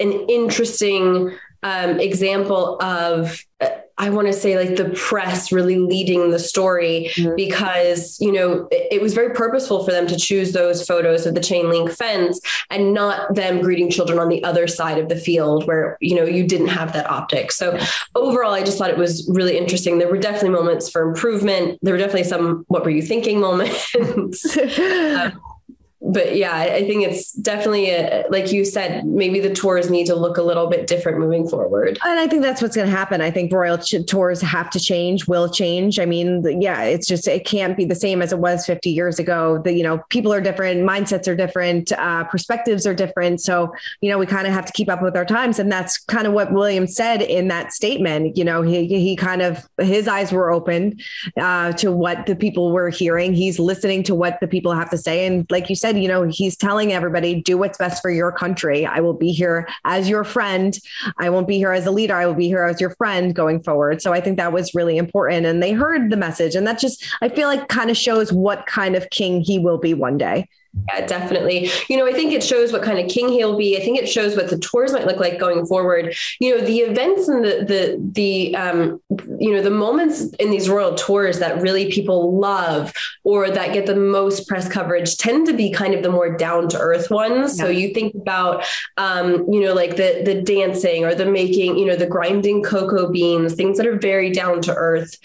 an 0.00 0.12
interesting 0.28 1.36
um, 1.62 2.00
example 2.00 2.80
of 2.80 3.44
uh, 3.60 3.68
I 3.98 4.10
want 4.10 4.28
to 4.28 4.32
say 4.32 4.56
like 4.56 4.76
the 4.76 4.90
press 4.90 5.50
really 5.50 5.78
leading 5.78 6.30
the 6.30 6.38
story 6.38 7.10
mm-hmm. 7.14 7.34
because, 7.34 8.16
you 8.20 8.30
know, 8.30 8.68
it, 8.70 8.92
it, 8.92 9.02
was 9.02 9.12
very 9.12 9.34
purposeful 9.34 9.84
for 9.84 9.90
them 9.90 10.06
to 10.06 10.16
choose 10.16 10.52
those 10.52 10.86
photos 10.86 11.26
of 11.26 11.34
the 11.34 11.40
chain 11.40 11.68
link 11.68 11.90
fence 11.90 12.40
and 12.70 12.94
not 12.94 13.34
them 13.34 13.60
greeting 13.60 13.90
children 13.90 14.18
on 14.18 14.28
the 14.28 14.42
other 14.44 14.68
side 14.68 14.98
of 14.98 15.08
the 15.08 15.16
field 15.16 15.66
where, 15.66 15.98
you 16.00 16.14
know, 16.14 16.24
you 16.24 16.46
didn't 16.46 16.68
have 16.68 16.92
that 16.92 17.10
optic. 17.10 17.50
So 17.50 17.76
overall, 18.14 18.54
I 18.54 18.62
just 18.62 18.78
thought 18.78 18.90
it 18.90 18.98
was 18.98 19.28
really 19.32 19.58
interesting. 19.58 19.98
There 19.98 20.10
were 20.10 20.18
definitely 20.18 20.50
moments 20.50 20.88
for 20.88 21.02
improvement. 21.02 21.78
There 21.82 21.92
were 21.92 21.98
definitely 21.98 22.24
some, 22.24 22.64
what 22.68 22.84
were 22.84 22.90
you 22.90 23.02
thinking 23.02 23.40
moments. 23.40 23.94
um, 24.78 25.40
but 26.00 26.36
yeah, 26.36 26.54
I 26.56 26.86
think 26.86 27.04
it's 27.04 27.32
definitely 27.32 27.90
a, 27.90 28.24
like 28.30 28.52
you 28.52 28.64
said, 28.64 29.04
maybe 29.04 29.40
the 29.40 29.52
tours 29.52 29.90
need 29.90 30.06
to 30.06 30.14
look 30.14 30.36
a 30.36 30.42
little 30.42 30.68
bit 30.68 30.86
different 30.86 31.18
moving 31.18 31.48
forward. 31.48 31.98
And 32.04 32.20
I 32.20 32.28
think 32.28 32.42
that's 32.42 32.62
what's 32.62 32.76
going 32.76 32.88
to 32.88 32.96
happen. 32.96 33.20
I 33.20 33.32
think 33.32 33.52
royal 33.52 33.78
ch- 33.78 34.06
tours 34.06 34.40
have 34.40 34.70
to 34.70 34.80
change, 34.80 35.26
will 35.26 35.48
change. 35.48 35.98
I 35.98 36.06
mean, 36.06 36.60
yeah, 36.62 36.82
it's 36.82 37.08
just 37.08 37.26
it 37.26 37.44
can't 37.44 37.76
be 37.76 37.84
the 37.84 37.96
same 37.96 38.22
as 38.22 38.32
it 38.32 38.38
was 38.38 38.64
50 38.64 38.90
years 38.90 39.18
ago. 39.18 39.60
The 39.64 39.72
you 39.72 39.82
know 39.82 39.98
people 40.08 40.32
are 40.32 40.40
different, 40.40 40.82
mindsets 40.82 41.26
are 41.26 41.34
different, 41.34 41.90
uh, 41.92 42.24
perspectives 42.24 42.86
are 42.86 42.94
different. 42.94 43.40
So 43.40 43.72
you 44.00 44.08
know 44.08 44.18
we 44.18 44.26
kind 44.26 44.46
of 44.46 44.52
have 44.52 44.66
to 44.66 44.72
keep 44.72 44.88
up 44.88 45.02
with 45.02 45.16
our 45.16 45.24
times, 45.24 45.58
and 45.58 45.70
that's 45.70 45.98
kind 45.98 46.28
of 46.28 46.32
what 46.32 46.52
William 46.52 46.86
said 46.86 47.22
in 47.22 47.48
that 47.48 47.72
statement. 47.72 48.36
You 48.36 48.44
know, 48.44 48.62
he 48.62 48.86
he 48.86 49.16
kind 49.16 49.42
of 49.42 49.68
his 49.78 50.06
eyes 50.06 50.30
were 50.30 50.52
opened 50.52 51.02
uh, 51.36 51.72
to 51.72 51.90
what 51.90 52.26
the 52.26 52.36
people 52.36 52.70
were 52.70 52.88
hearing. 52.88 53.34
He's 53.34 53.58
listening 53.58 54.04
to 54.04 54.14
what 54.14 54.38
the 54.40 54.46
people 54.46 54.72
have 54.72 54.90
to 54.90 54.98
say, 54.98 55.26
and 55.26 55.44
like 55.50 55.68
you 55.68 55.74
said 55.74 55.87
said, 55.88 55.98
you 55.98 56.08
know, 56.08 56.24
he's 56.24 56.54
telling 56.54 56.92
everybody, 56.92 57.40
do 57.40 57.56
what's 57.56 57.78
best 57.78 58.02
for 58.02 58.10
your 58.10 58.30
country. 58.30 58.84
I 58.84 59.00
will 59.00 59.14
be 59.14 59.32
here 59.32 59.66
as 59.86 60.06
your 60.06 60.22
friend. 60.22 60.78
I 61.16 61.30
won't 61.30 61.48
be 61.48 61.56
here 61.56 61.72
as 61.72 61.86
a 61.86 61.90
leader. 61.90 62.14
I 62.14 62.26
will 62.26 62.34
be 62.34 62.46
here 62.46 62.64
as 62.64 62.78
your 62.78 62.90
friend 62.90 63.34
going 63.34 63.60
forward. 63.62 64.02
So 64.02 64.12
I 64.12 64.20
think 64.20 64.36
that 64.36 64.52
was 64.52 64.74
really 64.74 64.98
important. 64.98 65.46
And 65.46 65.62
they 65.62 65.72
heard 65.72 66.10
the 66.10 66.16
message. 66.18 66.54
And 66.54 66.66
that 66.66 66.78
just, 66.78 67.06
I 67.22 67.30
feel 67.30 67.48
like 67.48 67.68
kind 67.68 67.90
of 67.90 67.96
shows 67.96 68.32
what 68.32 68.66
kind 68.66 68.96
of 68.96 69.08
king 69.08 69.40
he 69.40 69.58
will 69.58 69.78
be 69.78 69.94
one 69.94 70.18
day. 70.18 70.48
Yeah, 70.88 71.06
definitely. 71.06 71.70
You 71.88 71.96
know, 71.96 72.06
I 72.06 72.12
think 72.12 72.32
it 72.32 72.42
shows 72.42 72.72
what 72.72 72.82
kind 72.82 72.98
of 72.98 73.10
king 73.10 73.28
he'll 73.28 73.56
be. 73.56 73.76
I 73.76 73.80
think 73.80 73.98
it 73.98 74.08
shows 74.08 74.36
what 74.36 74.50
the 74.50 74.58
tours 74.58 74.92
might 74.92 75.06
look 75.06 75.18
like 75.18 75.38
going 75.38 75.66
forward. 75.66 76.14
You 76.40 76.56
know, 76.56 76.64
the 76.64 76.78
events 76.80 77.28
and 77.28 77.44
the 77.44 77.64
the 77.66 78.10
the 78.12 78.56
um, 78.56 79.00
you 79.38 79.52
know 79.52 79.62
the 79.62 79.70
moments 79.70 80.24
in 80.34 80.50
these 80.50 80.68
royal 80.68 80.94
tours 80.94 81.38
that 81.38 81.60
really 81.60 81.90
people 81.90 82.38
love 82.38 82.92
or 83.24 83.50
that 83.50 83.72
get 83.72 83.86
the 83.86 83.96
most 83.96 84.46
press 84.46 84.68
coverage 84.68 85.16
tend 85.16 85.46
to 85.46 85.52
be 85.52 85.70
kind 85.70 85.94
of 85.94 86.02
the 86.02 86.10
more 86.10 86.36
down 86.36 86.68
to 86.68 86.78
earth 86.78 87.10
ones. 87.10 87.58
Yeah. 87.58 87.64
So 87.64 87.70
you 87.70 87.94
think 87.94 88.14
about 88.14 88.64
um, 88.96 89.46
you 89.50 89.60
know 89.60 89.74
like 89.74 89.96
the 89.96 90.22
the 90.24 90.40
dancing 90.42 91.04
or 91.04 91.14
the 91.14 91.26
making, 91.26 91.78
you 91.78 91.86
know, 91.86 91.96
the 91.96 92.06
grinding 92.06 92.62
cocoa 92.62 93.10
beans, 93.10 93.54
things 93.54 93.78
that 93.78 93.86
are 93.86 93.98
very 93.98 94.30
down 94.30 94.60
to 94.62 94.74
earth. 94.74 95.16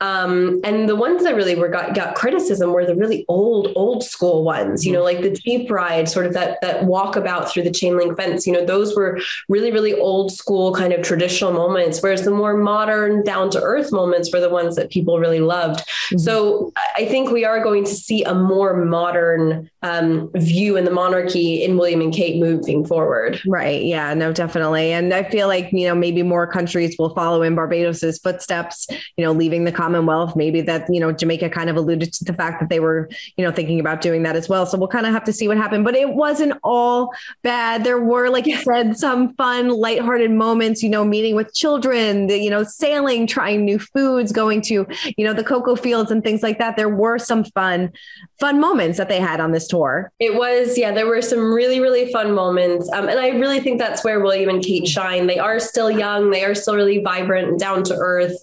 Um, 0.00 0.60
and 0.64 0.88
the 0.88 0.96
ones 0.96 1.24
that 1.24 1.34
really 1.34 1.54
were 1.54 1.68
got 1.68 1.94
got 1.94 2.14
criticism 2.14 2.72
were 2.72 2.86
the 2.86 2.96
really 2.96 3.24
old 3.28 3.72
old 3.76 4.04
school 4.04 4.44
ones. 4.44 4.84
You 4.84 4.91
you 4.92 4.98
know, 4.98 5.04
like 5.04 5.22
the 5.22 5.30
Jeep 5.30 5.70
ride, 5.70 6.08
sort 6.08 6.26
of 6.26 6.34
that 6.34 6.60
that 6.60 6.82
walkabout 6.82 7.48
through 7.48 7.62
the 7.62 7.70
chain 7.70 7.96
link 7.96 8.16
fence, 8.16 8.46
you 8.46 8.52
know, 8.52 8.64
those 8.64 8.94
were 8.94 9.18
really, 9.48 9.72
really 9.72 9.94
old 9.94 10.32
school 10.32 10.74
kind 10.74 10.92
of 10.92 11.02
traditional 11.02 11.52
moments. 11.52 12.02
Whereas 12.02 12.24
the 12.24 12.30
more 12.30 12.56
modern, 12.56 13.24
down 13.24 13.50
to 13.50 13.62
earth 13.62 13.90
moments 13.90 14.30
were 14.32 14.40
the 14.40 14.50
ones 14.50 14.76
that 14.76 14.90
people 14.90 15.18
really 15.18 15.40
loved. 15.40 15.80
Mm-hmm. 15.80 16.18
So 16.18 16.72
I 16.96 17.06
think 17.06 17.30
we 17.30 17.44
are 17.46 17.62
going 17.62 17.84
to 17.84 17.94
see 17.94 18.22
a 18.22 18.34
more 18.34 18.84
modern 18.84 19.70
um, 19.82 20.30
view 20.34 20.76
in 20.76 20.84
the 20.84 20.90
monarchy 20.90 21.64
in 21.64 21.76
William 21.76 22.00
and 22.00 22.12
Kate 22.12 22.40
moving 22.40 22.84
forward. 22.84 23.40
Right. 23.46 23.82
Yeah, 23.82 24.14
no, 24.14 24.32
definitely. 24.32 24.92
And 24.92 25.12
I 25.12 25.24
feel 25.24 25.48
like, 25.48 25.70
you 25.72 25.86
know, 25.86 25.94
maybe 25.94 26.22
more 26.22 26.46
countries 26.46 26.96
will 26.98 27.14
follow 27.14 27.42
in 27.42 27.56
Barbados's 27.56 28.18
footsteps, 28.18 28.86
you 29.16 29.24
know, 29.24 29.32
leaving 29.32 29.64
the 29.64 29.72
Commonwealth. 29.72 30.36
Maybe 30.36 30.60
that, 30.62 30.86
you 30.88 31.00
know, 31.00 31.12
Jamaica 31.12 31.50
kind 31.50 31.68
of 31.68 31.76
alluded 31.76 32.12
to 32.12 32.24
the 32.24 32.34
fact 32.34 32.60
that 32.60 32.68
they 32.68 32.80
were, 32.80 33.08
you 33.36 33.44
know, 33.44 33.50
thinking 33.52 33.80
about 33.80 34.00
doing 34.00 34.22
that 34.22 34.36
as 34.36 34.48
well. 34.48 34.66
So 34.66 34.78
we'll 34.78 34.88
kind 34.88 35.06
of 35.06 35.12
have 35.12 35.24
to 35.24 35.32
see 35.32 35.48
what 35.48 35.56
happened. 35.56 35.84
But 35.84 35.96
it 35.96 36.10
wasn't 36.10 36.58
all 36.62 37.12
bad. 37.42 37.84
There 37.84 38.00
were, 38.00 38.28
like 38.28 38.46
you 38.46 38.56
said, 38.58 38.96
some 38.96 39.34
fun, 39.34 39.68
lighthearted 39.68 40.30
moments. 40.30 40.82
You 40.82 40.90
know, 40.90 41.04
meeting 41.04 41.34
with 41.34 41.54
children, 41.54 42.28
the, 42.28 42.38
you 42.38 42.50
know, 42.50 42.62
sailing, 42.62 43.26
trying 43.26 43.64
new 43.64 43.78
foods, 43.78 44.32
going 44.32 44.60
to 44.62 44.86
you 45.16 45.24
know 45.24 45.32
the 45.32 45.44
cocoa 45.44 45.76
fields 45.76 46.10
and 46.10 46.22
things 46.22 46.42
like 46.42 46.58
that. 46.58 46.76
There 46.76 46.88
were 46.88 47.18
some 47.18 47.44
fun, 47.44 47.92
fun 48.38 48.60
moments 48.60 48.98
that 48.98 49.08
they 49.08 49.18
had 49.18 49.40
on 49.40 49.52
this 49.52 49.66
tour. 49.72 50.12
It 50.18 50.34
was, 50.34 50.76
yeah, 50.76 50.92
there 50.92 51.06
were 51.06 51.22
some 51.22 51.52
really, 51.52 51.80
really 51.80 52.12
fun 52.12 52.32
moments. 52.32 52.90
Um, 52.92 53.08
and 53.08 53.18
I 53.18 53.28
really 53.30 53.60
think 53.60 53.78
that's 53.78 54.04
where 54.04 54.20
William 54.20 54.50
and 54.50 54.62
Kate 54.62 54.86
shine. 54.86 55.26
They 55.26 55.38
are 55.38 55.58
still 55.58 55.90
young, 55.90 56.30
they 56.30 56.44
are 56.44 56.54
still 56.54 56.76
really 56.76 56.98
vibrant 57.02 57.48
and 57.48 57.58
down 57.58 57.82
to 57.84 57.94
earth. 57.94 58.36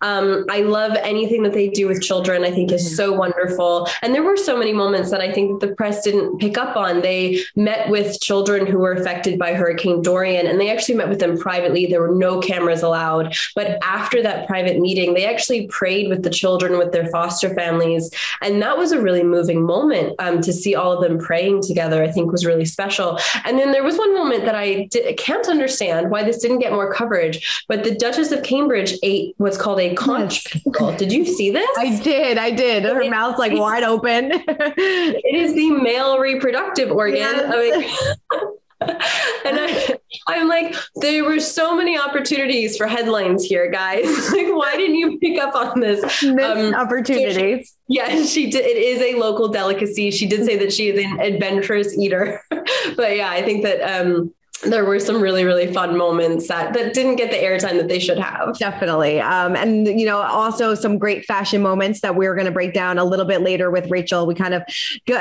Um, 0.00 0.46
I 0.48 0.60
love 0.60 0.92
anything 1.02 1.42
that 1.42 1.52
they 1.52 1.68
do 1.68 1.88
with 1.88 2.02
children, 2.02 2.44
I 2.44 2.52
think 2.52 2.70
is 2.70 2.84
mm-hmm. 2.84 2.94
so 2.94 3.12
wonderful. 3.12 3.88
And 4.02 4.14
there 4.14 4.22
were 4.22 4.36
so 4.36 4.56
many 4.56 4.72
moments 4.72 5.10
that 5.10 5.20
I 5.20 5.32
think 5.32 5.60
that 5.60 5.66
the 5.66 5.74
press 5.74 6.02
didn't 6.04 6.38
pick 6.38 6.56
up 6.56 6.76
on. 6.76 7.02
They 7.02 7.40
met 7.56 7.90
with 7.90 8.20
children 8.20 8.66
who 8.66 8.78
were 8.78 8.92
affected 8.92 9.38
by 9.38 9.54
Hurricane 9.54 10.02
Dorian, 10.02 10.46
and 10.46 10.60
they 10.60 10.70
actually 10.70 10.94
met 10.94 11.08
with 11.08 11.18
them 11.18 11.36
privately. 11.36 11.86
There 11.86 12.00
were 12.00 12.14
no 12.14 12.40
cameras 12.40 12.82
allowed. 12.82 13.34
But 13.56 13.78
after 13.82 14.22
that 14.22 14.46
private 14.46 14.78
meeting, 14.78 15.14
they 15.14 15.26
actually 15.26 15.66
prayed 15.66 16.08
with 16.08 16.22
the 16.22 16.30
children, 16.30 16.78
with 16.78 16.92
their 16.92 17.08
foster 17.08 17.52
families. 17.54 18.10
And 18.40 18.62
that 18.62 18.78
was 18.78 18.92
a 18.92 19.00
really 19.00 19.24
moving 19.24 19.62
moment 19.62 20.14
um, 20.20 20.40
to 20.42 20.52
see 20.52 20.75
all 20.76 20.92
of 20.92 21.02
them 21.02 21.18
praying 21.18 21.62
together, 21.62 22.02
I 22.02 22.10
think 22.10 22.32
was 22.32 22.46
really 22.46 22.64
special. 22.64 23.18
And 23.44 23.58
then 23.58 23.72
there 23.72 23.82
was 23.82 23.96
one 23.96 24.14
moment 24.14 24.44
that 24.44 24.54
I 24.54 24.86
did, 24.90 25.16
can't 25.16 25.48
understand 25.48 26.10
why 26.10 26.22
this 26.22 26.38
didn't 26.38 26.58
get 26.58 26.72
more 26.72 26.92
coverage, 26.92 27.64
but 27.68 27.84
the 27.84 27.94
Duchess 27.94 28.32
of 28.32 28.42
Cambridge 28.42 28.94
ate 29.02 29.34
what's 29.38 29.56
called 29.56 29.80
a 29.80 29.94
conch 29.94 30.44
pickle. 30.44 30.92
Did 30.96 31.12
you 31.12 31.24
see 31.24 31.50
this? 31.50 31.68
I 31.78 31.98
did. 32.00 32.38
I 32.38 32.50
did. 32.50 32.84
Her 32.84 33.02
it, 33.02 33.10
mouth's 33.10 33.38
like 33.38 33.52
wide 33.52 33.82
open. 33.82 34.30
it 34.46 35.34
is 35.34 35.54
the 35.54 35.70
male 35.70 36.18
reproductive 36.18 36.90
organ 36.90 37.16
yes. 37.16 37.44
of 37.44 37.50
a 37.50 38.35
and 39.44 39.58
I, 39.58 39.96
I'm 40.28 40.48
like, 40.48 40.74
there 40.96 41.24
were 41.24 41.40
so 41.40 41.76
many 41.76 41.98
opportunities 41.98 42.76
for 42.76 42.86
headlines 42.86 43.44
here, 43.44 43.70
guys. 43.70 44.04
like, 44.32 44.48
why 44.48 44.74
didn't 44.76 44.96
you 44.96 45.18
pick 45.18 45.40
up 45.40 45.54
on 45.54 45.80
this? 45.80 46.22
Um, 46.24 46.74
opportunities. 46.74 47.70
So 47.70 47.74
she, 47.88 47.96
yeah, 47.96 48.24
she 48.24 48.50
did. 48.50 48.64
It 48.64 48.76
is 48.76 49.02
a 49.02 49.18
local 49.18 49.48
delicacy. 49.48 50.10
She 50.10 50.26
did 50.26 50.44
say 50.44 50.56
that 50.56 50.72
she 50.72 50.88
is 50.88 51.04
an 51.04 51.20
adventurous 51.20 51.96
eater, 51.98 52.42
but 52.50 53.16
yeah, 53.16 53.30
I 53.30 53.42
think 53.42 53.64
that 53.64 53.80
um, 53.82 54.32
there 54.62 54.84
were 54.84 54.98
some 54.98 55.20
really 55.20 55.44
really 55.44 55.72
fun 55.72 55.96
moments 55.96 56.48
that 56.48 56.72
that 56.72 56.94
didn't 56.94 57.16
get 57.16 57.30
the 57.30 57.36
airtime 57.36 57.76
that 57.76 57.88
they 57.88 57.98
should 57.98 58.18
have. 58.18 58.58
Definitely. 58.58 59.20
Um, 59.20 59.54
and 59.54 59.86
you 59.86 60.06
know 60.06 60.18
also 60.18 60.74
some 60.74 60.98
great 60.98 61.24
fashion 61.26 61.62
moments 61.62 62.00
that 62.00 62.16
we're 62.16 62.34
going 62.34 62.46
to 62.46 62.52
break 62.52 62.72
down 62.72 62.98
a 62.98 63.04
little 63.04 63.24
bit 63.24 63.42
later 63.42 63.70
with 63.70 63.90
rachel. 63.90 64.26
We 64.26 64.34
kind 64.34 64.54
of 64.54 64.62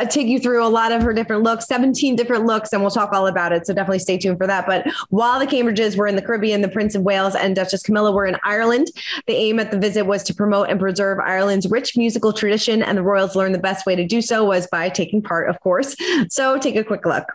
take 0.10 0.28
you 0.28 0.40
through 0.40 0.66
a 0.66 0.70
lot 0.70 0.92
of 0.92 1.02
her 1.02 1.14
different 1.14 1.44
looks 1.44 1.68
17 1.68 2.16
different 2.16 2.46
looks 2.46 2.72
and 2.72 2.82
we'll 2.82 2.92
talk 2.92 3.12
all 3.12 3.28
about 3.28 3.52
it. 3.52 3.68
So 3.68 3.74
definitely 3.74 4.00
stay 4.00 4.18
tuned 4.18 4.38
for 4.38 4.48
that. 4.48 4.66
But 4.66 4.88
while 5.10 5.40
the 5.40 5.48
cambridges 5.48 5.98
were 5.98 6.08
in 6.08 6.16
the 6.16 6.22
caribbean 6.22 6.62
the 6.62 6.70
prince 6.70 6.96
of 6.96 7.02
wales 7.04 7.36
and 7.36 7.56
duchess 7.56 7.84
camilla 7.84 8.12
were 8.12 8.26
in 8.26 8.38
ireland 8.44 8.88
the 9.28 9.34
aim 9.34 9.60
at 9.60 9.72
the 9.72 9.78
visit 9.78 10.06
was 10.06 10.24
to 10.24 10.34
promote 10.34 10.70
and 10.70 10.80
preserve 10.80 11.20
ireland's 11.20 11.68
rich 11.70 11.98
musical 11.98 12.34
tradition 12.34 12.82
and 12.82 12.98
the 12.98 13.04
royals 13.04 13.36
learned 13.36 13.54
the 13.54 13.60
best 13.60 13.86
way 13.86 13.96
to 13.96 14.06
do 14.06 14.22
so 14.22 14.44
was 14.44 14.68
by 14.68 14.90
taking 14.90 15.22
part 15.22 15.50
of 15.50 15.60
course. 15.60 15.96
So 16.30 16.58
take 16.58 16.76
a 16.76 16.84
quick 16.84 17.06
look. 17.06 17.26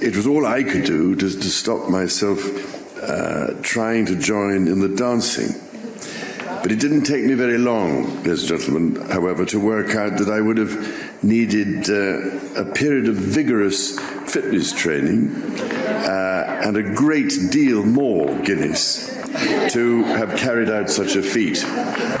It 0.00 0.16
was 0.16 0.26
all 0.26 0.46
i 0.46 0.62
could 0.62 0.84
do 0.84 1.14
to 1.16 1.29
to 1.36 1.50
stop 1.50 1.88
myself 1.88 2.38
uh, 3.02 3.54
trying 3.62 4.06
to 4.06 4.16
join 4.16 4.68
in 4.68 4.80
the 4.80 4.88
dancing. 4.88 5.54
But 6.62 6.72
it 6.72 6.80
didn't 6.80 7.04
take 7.04 7.24
me 7.24 7.34
very 7.34 7.56
long, 7.56 8.16
ladies 8.16 8.50
and 8.50 8.60
gentlemen, 8.60 8.96
however, 9.10 9.46
to 9.46 9.58
work 9.58 9.94
out 9.94 10.18
that 10.18 10.28
I 10.28 10.40
would 10.40 10.58
have 10.58 11.24
needed 11.24 11.88
uh, 11.88 12.60
a 12.60 12.64
period 12.72 13.08
of 13.08 13.16
vigorous 13.16 13.98
fitness 14.30 14.72
training 14.72 15.30
uh, 15.60 16.60
and 16.62 16.76
a 16.76 16.82
great 16.94 17.32
deal 17.50 17.82
more 17.82 18.36
Guinness 18.40 19.19
to 19.70 20.02
have 20.04 20.36
carried 20.36 20.70
out 20.70 20.90
such 20.90 21.16
a 21.16 21.22
feat. 21.22 21.58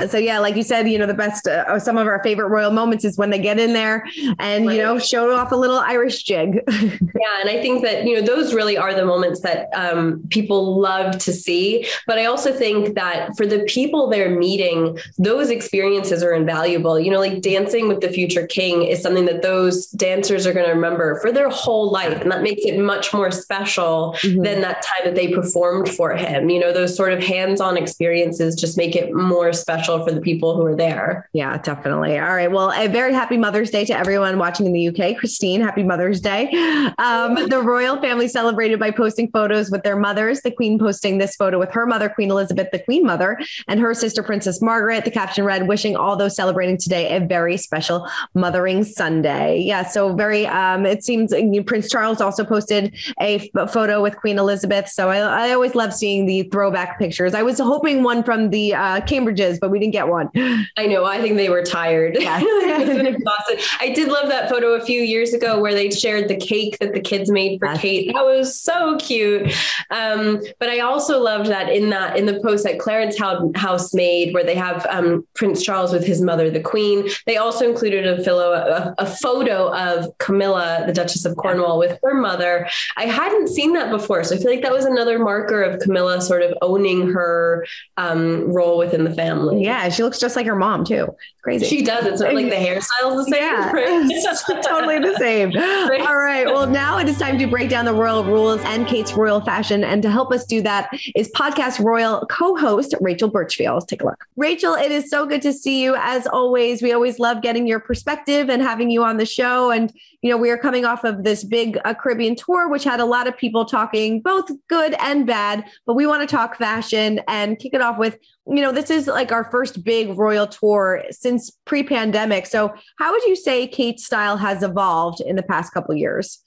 So 0.08 0.18
yeah, 0.18 0.38
like 0.38 0.56
you 0.56 0.62
said, 0.62 0.88
you 0.88 0.98
know, 0.98 1.06
the 1.06 1.14
best, 1.14 1.46
uh, 1.46 1.78
some 1.78 1.98
of 1.98 2.06
our 2.06 2.22
favorite 2.22 2.48
royal 2.48 2.70
moments 2.70 3.04
is 3.04 3.18
when 3.18 3.30
they 3.30 3.38
get 3.38 3.58
in 3.58 3.72
there 3.72 4.06
and 4.38 4.66
right. 4.66 4.76
you 4.76 4.82
know 4.82 4.98
show 4.98 5.34
off 5.34 5.52
a 5.52 5.56
little 5.56 5.78
Irish 5.78 6.22
jig. 6.22 6.62
yeah, 6.68 7.40
and 7.40 7.50
I 7.50 7.60
think 7.60 7.82
that 7.82 8.04
you 8.04 8.14
know 8.14 8.22
those 8.22 8.54
really 8.54 8.76
are 8.76 8.94
the 8.94 9.04
moments 9.04 9.40
that 9.40 9.68
um, 9.74 10.22
people 10.30 10.80
love 10.80 11.18
to 11.18 11.32
see. 11.32 11.86
But 12.06 12.18
I 12.18 12.26
also 12.26 12.52
think 12.52 12.94
that 12.94 13.36
for 13.36 13.46
the 13.46 13.60
people 13.60 14.08
they're 14.08 14.36
meeting, 14.36 14.98
those 15.18 15.50
experiences 15.50 16.22
are 16.22 16.32
invaluable. 16.32 16.98
You 16.98 17.10
know, 17.10 17.18
like 17.18 17.42
dancing 17.42 17.88
with 17.88 18.00
the 18.00 18.08
future 18.08 18.46
king 18.46 18.84
is 18.84 19.02
something 19.02 19.26
that 19.26 19.42
those 19.42 19.86
dancers 19.88 20.46
are 20.46 20.52
going 20.52 20.66
to 20.66 20.72
remember 20.72 21.20
for 21.20 21.32
their 21.32 21.50
whole 21.50 21.90
life, 21.90 22.20
and 22.20 22.30
that 22.30 22.42
makes 22.42 22.62
it 22.64 22.78
much 22.78 23.12
more 23.12 23.30
special 23.30 24.14
mm-hmm. 24.20 24.42
than 24.42 24.60
that 24.62 24.82
time 24.82 25.04
that 25.04 25.14
they 25.14 25.28
performed 25.28 25.88
for 25.88 26.14
him. 26.14 26.48
You 26.48 26.60
know, 26.60 26.72
those 26.72 26.96
sort 27.00 27.14
of 27.14 27.24
hands-on 27.24 27.78
experiences 27.78 28.54
just 28.54 28.76
make 28.76 28.94
it 28.94 29.14
more 29.14 29.54
special 29.54 30.04
for 30.04 30.12
the 30.12 30.20
people 30.20 30.54
who 30.54 30.66
are 30.66 30.76
there. 30.76 31.30
Yeah, 31.32 31.56
definitely. 31.56 32.18
All 32.18 32.34
right. 32.34 32.52
Well, 32.52 32.72
a 32.72 32.88
very 32.88 33.14
happy 33.14 33.38
Mother's 33.38 33.70
Day 33.70 33.86
to 33.86 33.96
everyone 33.96 34.36
watching 34.36 34.66
in 34.66 34.74
the 34.74 34.88
UK. 34.88 35.16
Christine, 35.16 35.62
happy 35.62 35.82
Mother's 35.82 36.20
Day. 36.20 36.50
Um, 36.98 37.48
the 37.48 37.62
royal 37.64 37.98
family 38.02 38.28
celebrated 38.28 38.78
by 38.78 38.90
posting 38.90 39.30
photos 39.30 39.70
with 39.70 39.82
their 39.82 39.96
mothers. 39.96 40.42
The 40.42 40.50
Queen 40.50 40.78
posting 40.78 41.16
this 41.16 41.36
photo 41.36 41.58
with 41.58 41.70
her 41.72 41.86
mother, 41.86 42.10
Queen 42.10 42.30
Elizabeth, 42.30 42.68
the 42.70 42.80
Queen 42.80 43.06
Mother, 43.06 43.38
and 43.66 43.80
her 43.80 43.94
sister, 43.94 44.22
Princess 44.22 44.60
Margaret. 44.60 45.06
The 45.06 45.10
caption 45.10 45.46
read, 45.46 45.68
"Wishing 45.68 45.96
all 45.96 46.16
those 46.16 46.36
celebrating 46.36 46.76
today 46.76 47.16
a 47.16 47.20
very 47.20 47.56
special 47.56 48.06
Mothering 48.34 48.84
Sunday." 48.84 49.60
Yeah. 49.60 49.86
So 49.86 50.14
very. 50.14 50.46
Um, 50.46 50.84
it 50.84 51.02
seems 51.02 51.32
Prince 51.64 51.88
Charles 51.88 52.20
also 52.20 52.44
posted 52.44 52.94
a 53.18 53.50
photo 53.72 54.02
with 54.02 54.16
Queen 54.16 54.38
Elizabeth. 54.38 54.88
So 54.88 55.08
I, 55.08 55.48
I 55.48 55.52
always 55.52 55.74
love 55.74 55.94
seeing 55.94 56.26
the 56.26 56.42
throwback 56.44 56.89
pictures. 56.98 57.34
I 57.34 57.42
was 57.42 57.58
hoping 57.58 58.02
one 58.02 58.22
from 58.22 58.50
the 58.50 58.74
uh, 58.74 59.00
Cambridges, 59.00 59.58
but 59.60 59.70
we 59.70 59.78
didn't 59.78 59.92
get 59.92 60.08
one. 60.08 60.30
I 60.76 60.86
know. 60.86 61.04
I 61.04 61.20
think 61.20 61.36
they 61.36 61.48
were 61.48 61.62
tired. 61.62 62.16
Yes. 62.18 62.42
exhausted. 63.06 63.60
I 63.80 63.90
did 63.90 64.08
love 64.08 64.28
that 64.28 64.48
photo 64.48 64.74
a 64.74 64.84
few 64.84 65.00
years 65.00 65.32
ago 65.32 65.60
where 65.60 65.74
they 65.74 65.90
shared 65.90 66.28
the 66.28 66.36
cake 66.36 66.78
that 66.78 66.92
the 66.92 67.00
kids 67.00 67.30
made 67.30 67.58
for 67.58 67.66
yes. 67.66 67.80
Kate. 67.80 68.12
That 68.12 68.24
was 68.24 68.58
so 68.58 68.96
cute. 68.98 69.52
Um, 69.90 70.40
but 70.58 70.68
I 70.68 70.80
also 70.80 71.20
loved 71.20 71.48
that 71.48 71.68
in 71.68 71.90
that 71.90 72.16
in 72.16 72.26
the 72.26 72.40
post 72.40 72.64
that 72.64 72.78
Clarence 72.78 73.18
House 73.18 73.94
made, 73.94 74.34
where 74.34 74.44
they 74.44 74.54
have 74.54 74.86
um, 74.90 75.26
Prince 75.34 75.62
Charles 75.62 75.92
with 75.92 76.04
his 76.04 76.20
mother, 76.20 76.50
the 76.50 76.60
Queen. 76.60 77.08
They 77.26 77.36
also 77.36 77.68
included 77.68 78.06
a, 78.06 78.22
philo, 78.22 78.52
a, 78.52 78.94
a 78.98 79.06
photo 79.06 79.72
of 79.74 80.16
Camilla, 80.18 80.84
the 80.86 80.92
Duchess 80.92 81.24
of 81.24 81.36
Cornwall, 81.36 81.78
with 81.78 81.98
her 82.02 82.14
mother. 82.14 82.68
I 82.96 83.06
hadn't 83.06 83.48
seen 83.48 83.72
that 83.74 83.90
before, 83.90 84.24
so 84.24 84.36
I 84.36 84.38
feel 84.38 84.50
like 84.50 84.62
that 84.62 84.72
was 84.72 84.84
another 84.84 85.18
marker 85.18 85.62
of 85.62 85.80
Camilla 85.80 86.20
sort 86.20 86.42
of 86.42 86.56
owning 86.62 86.79
owning 86.80 87.08
her 87.12 87.66
um, 87.96 88.52
role 88.52 88.78
within 88.78 89.04
the 89.04 89.12
family. 89.12 89.62
Yeah, 89.62 89.88
she 89.88 90.02
looks 90.02 90.18
just 90.18 90.36
like 90.36 90.46
her 90.46 90.56
mom 90.56 90.84
too. 90.84 91.14
Crazy. 91.42 91.66
She 91.66 91.82
does. 91.82 92.04
It's 92.04 92.20
like 92.20 92.50
the 92.50 92.56
hairstyle's 92.56 93.24
the 93.24 93.32
same. 93.32 93.42
Yeah, 93.42 93.70
right? 93.72 94.62
totally 94.62 94.98
the 94.98 95.16
same. 95.18 95.52
Right. 95.52 96.00
All 96.02 96.18
right. 96.18 96.46
Well, 96.46 96.66
now 96.66 96.98
it 96.98 97.08
is 97.08 97.18
time 97.18 97.38
to 97.38 97.46
break 97.46 97.70
down 97.70 97.86
the 97.86 97.94
royal 97.94 98.24
rules 98.24 98.60
and 98.64 98.86
Kate's 98.86 99.14
royal 99.14 99.40
fashion. 99.40 99.82
And 99.82 100.02
to 100.02 100.10
help 100.10 100.32
us 100.32 100.44
do 100.44 100.60
that 100.62 100.90
is 101.16 101.30
podcast 101.32 101.82
royal 101.82 102.26
co-host 102.30 102.94
Rachel 103.00 103.30
Burchfield. 103.30 103.86
Take 103.86 104.02
a 104.02 104.06
look. 104.06 104.26
Rachel, 104.36 104.74
it 104.74 104.90
is 104.90 105.08
so 105.08 105.24
good 105.24 105.40
to 105.42 105.52
see 105.52 105.82
you 105.82 105.96
as 105.98 106.26
always. 106.26 106.82
We 106.82 106.92
always 106.92 107.18
love 107.18 107.40
getting 107.40 107.66
your 107.66 107.80
perspective 107.80 108.50
and 108.50 108.60
having 108.60 108.90
you 108.90 109.02
on 109.02 109.16
the 109.16 109.26
show. 109.26 109.70
And 109.70 109.92
you 110.22 110.30
know, 110.30 110.36
we 110.36 110.50
are 110.50 110.58
coming 110.58 110.84
off 110.84 111.04
of 111.04 111.24
this 111.24 111.44
big 111.44 111.78
uh, 111.84 111.94
Caribbean 111.94 112.36
tour, 112.36 112.68
which 112.68 112.84
had 112.84 113.00
a 113.00 113.04
lot 113.04 113.26
of 113.26 113.36
people 113.36 113.64
talking 113.64 114.20
both 114.20 114.50
good 114.68 114.94
and 114.98 115.26
bad. 115.26 115.64
But 115.86 115.94
we 115.94 116.06
want 116.06 116.28
to 116.28 116.36
talk 116.36 116.56
fashion 116.56 117.20
and 117.26 117.58
kick 117.58 117.72
it 117.72 117.80
off 117.80 117.98
with, 117.98 118.18
you 118.46 118.60
know, 118.60 118.72
this 118.72 118.90
is 118.90 119.06
like 119.06 119.32
our 119.32 119.50
first 119.50 119.82
big 119.82 120.18
royal 120.18 120.46
tour 120.46 121.02
since 121.10 121.50
pre 121.64 121.82
pandemic. 121.82 122.46
So, 122.46 122.72
how 122.98 123.12
would 123.12 123.24
you 123.24 123.36
say 123.36 123.66
Kate's 123.66 124.04
style 124.04 124.36
has 124.36 124.62
evolved 124.62 125.20
in 125.20 125.36
the 125.36 125.42
past 125.42 125.72
couple 125.72 125.94
years? 125.94 126.40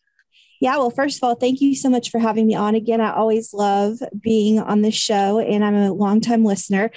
Yeah, 0.63 0.77
well, 0.77 0.91
first 0.91 1.17
of 1.17 1.27
all, 1.27 1.35
thank 1.35 1.59
you 1.59 1.75
so 1.75 1.89
much 1.89 2.09
for 2.09 2.19
having 2.19 2.47
me 2.47 2.55
on 2.55 2.73
again. 2.73 3.01
I 3.01 3.13
always 3.13 3.53
love 3.53 3.97
being 4.21 4.59
on 4.59 4.81
the 4.81 4.91
show, 4.91 5.39
and 5.39 5.61
I'm 5.61 5.75
a 5.75 5.91
longtime 5.91 6.45
listener. 6.45 6.89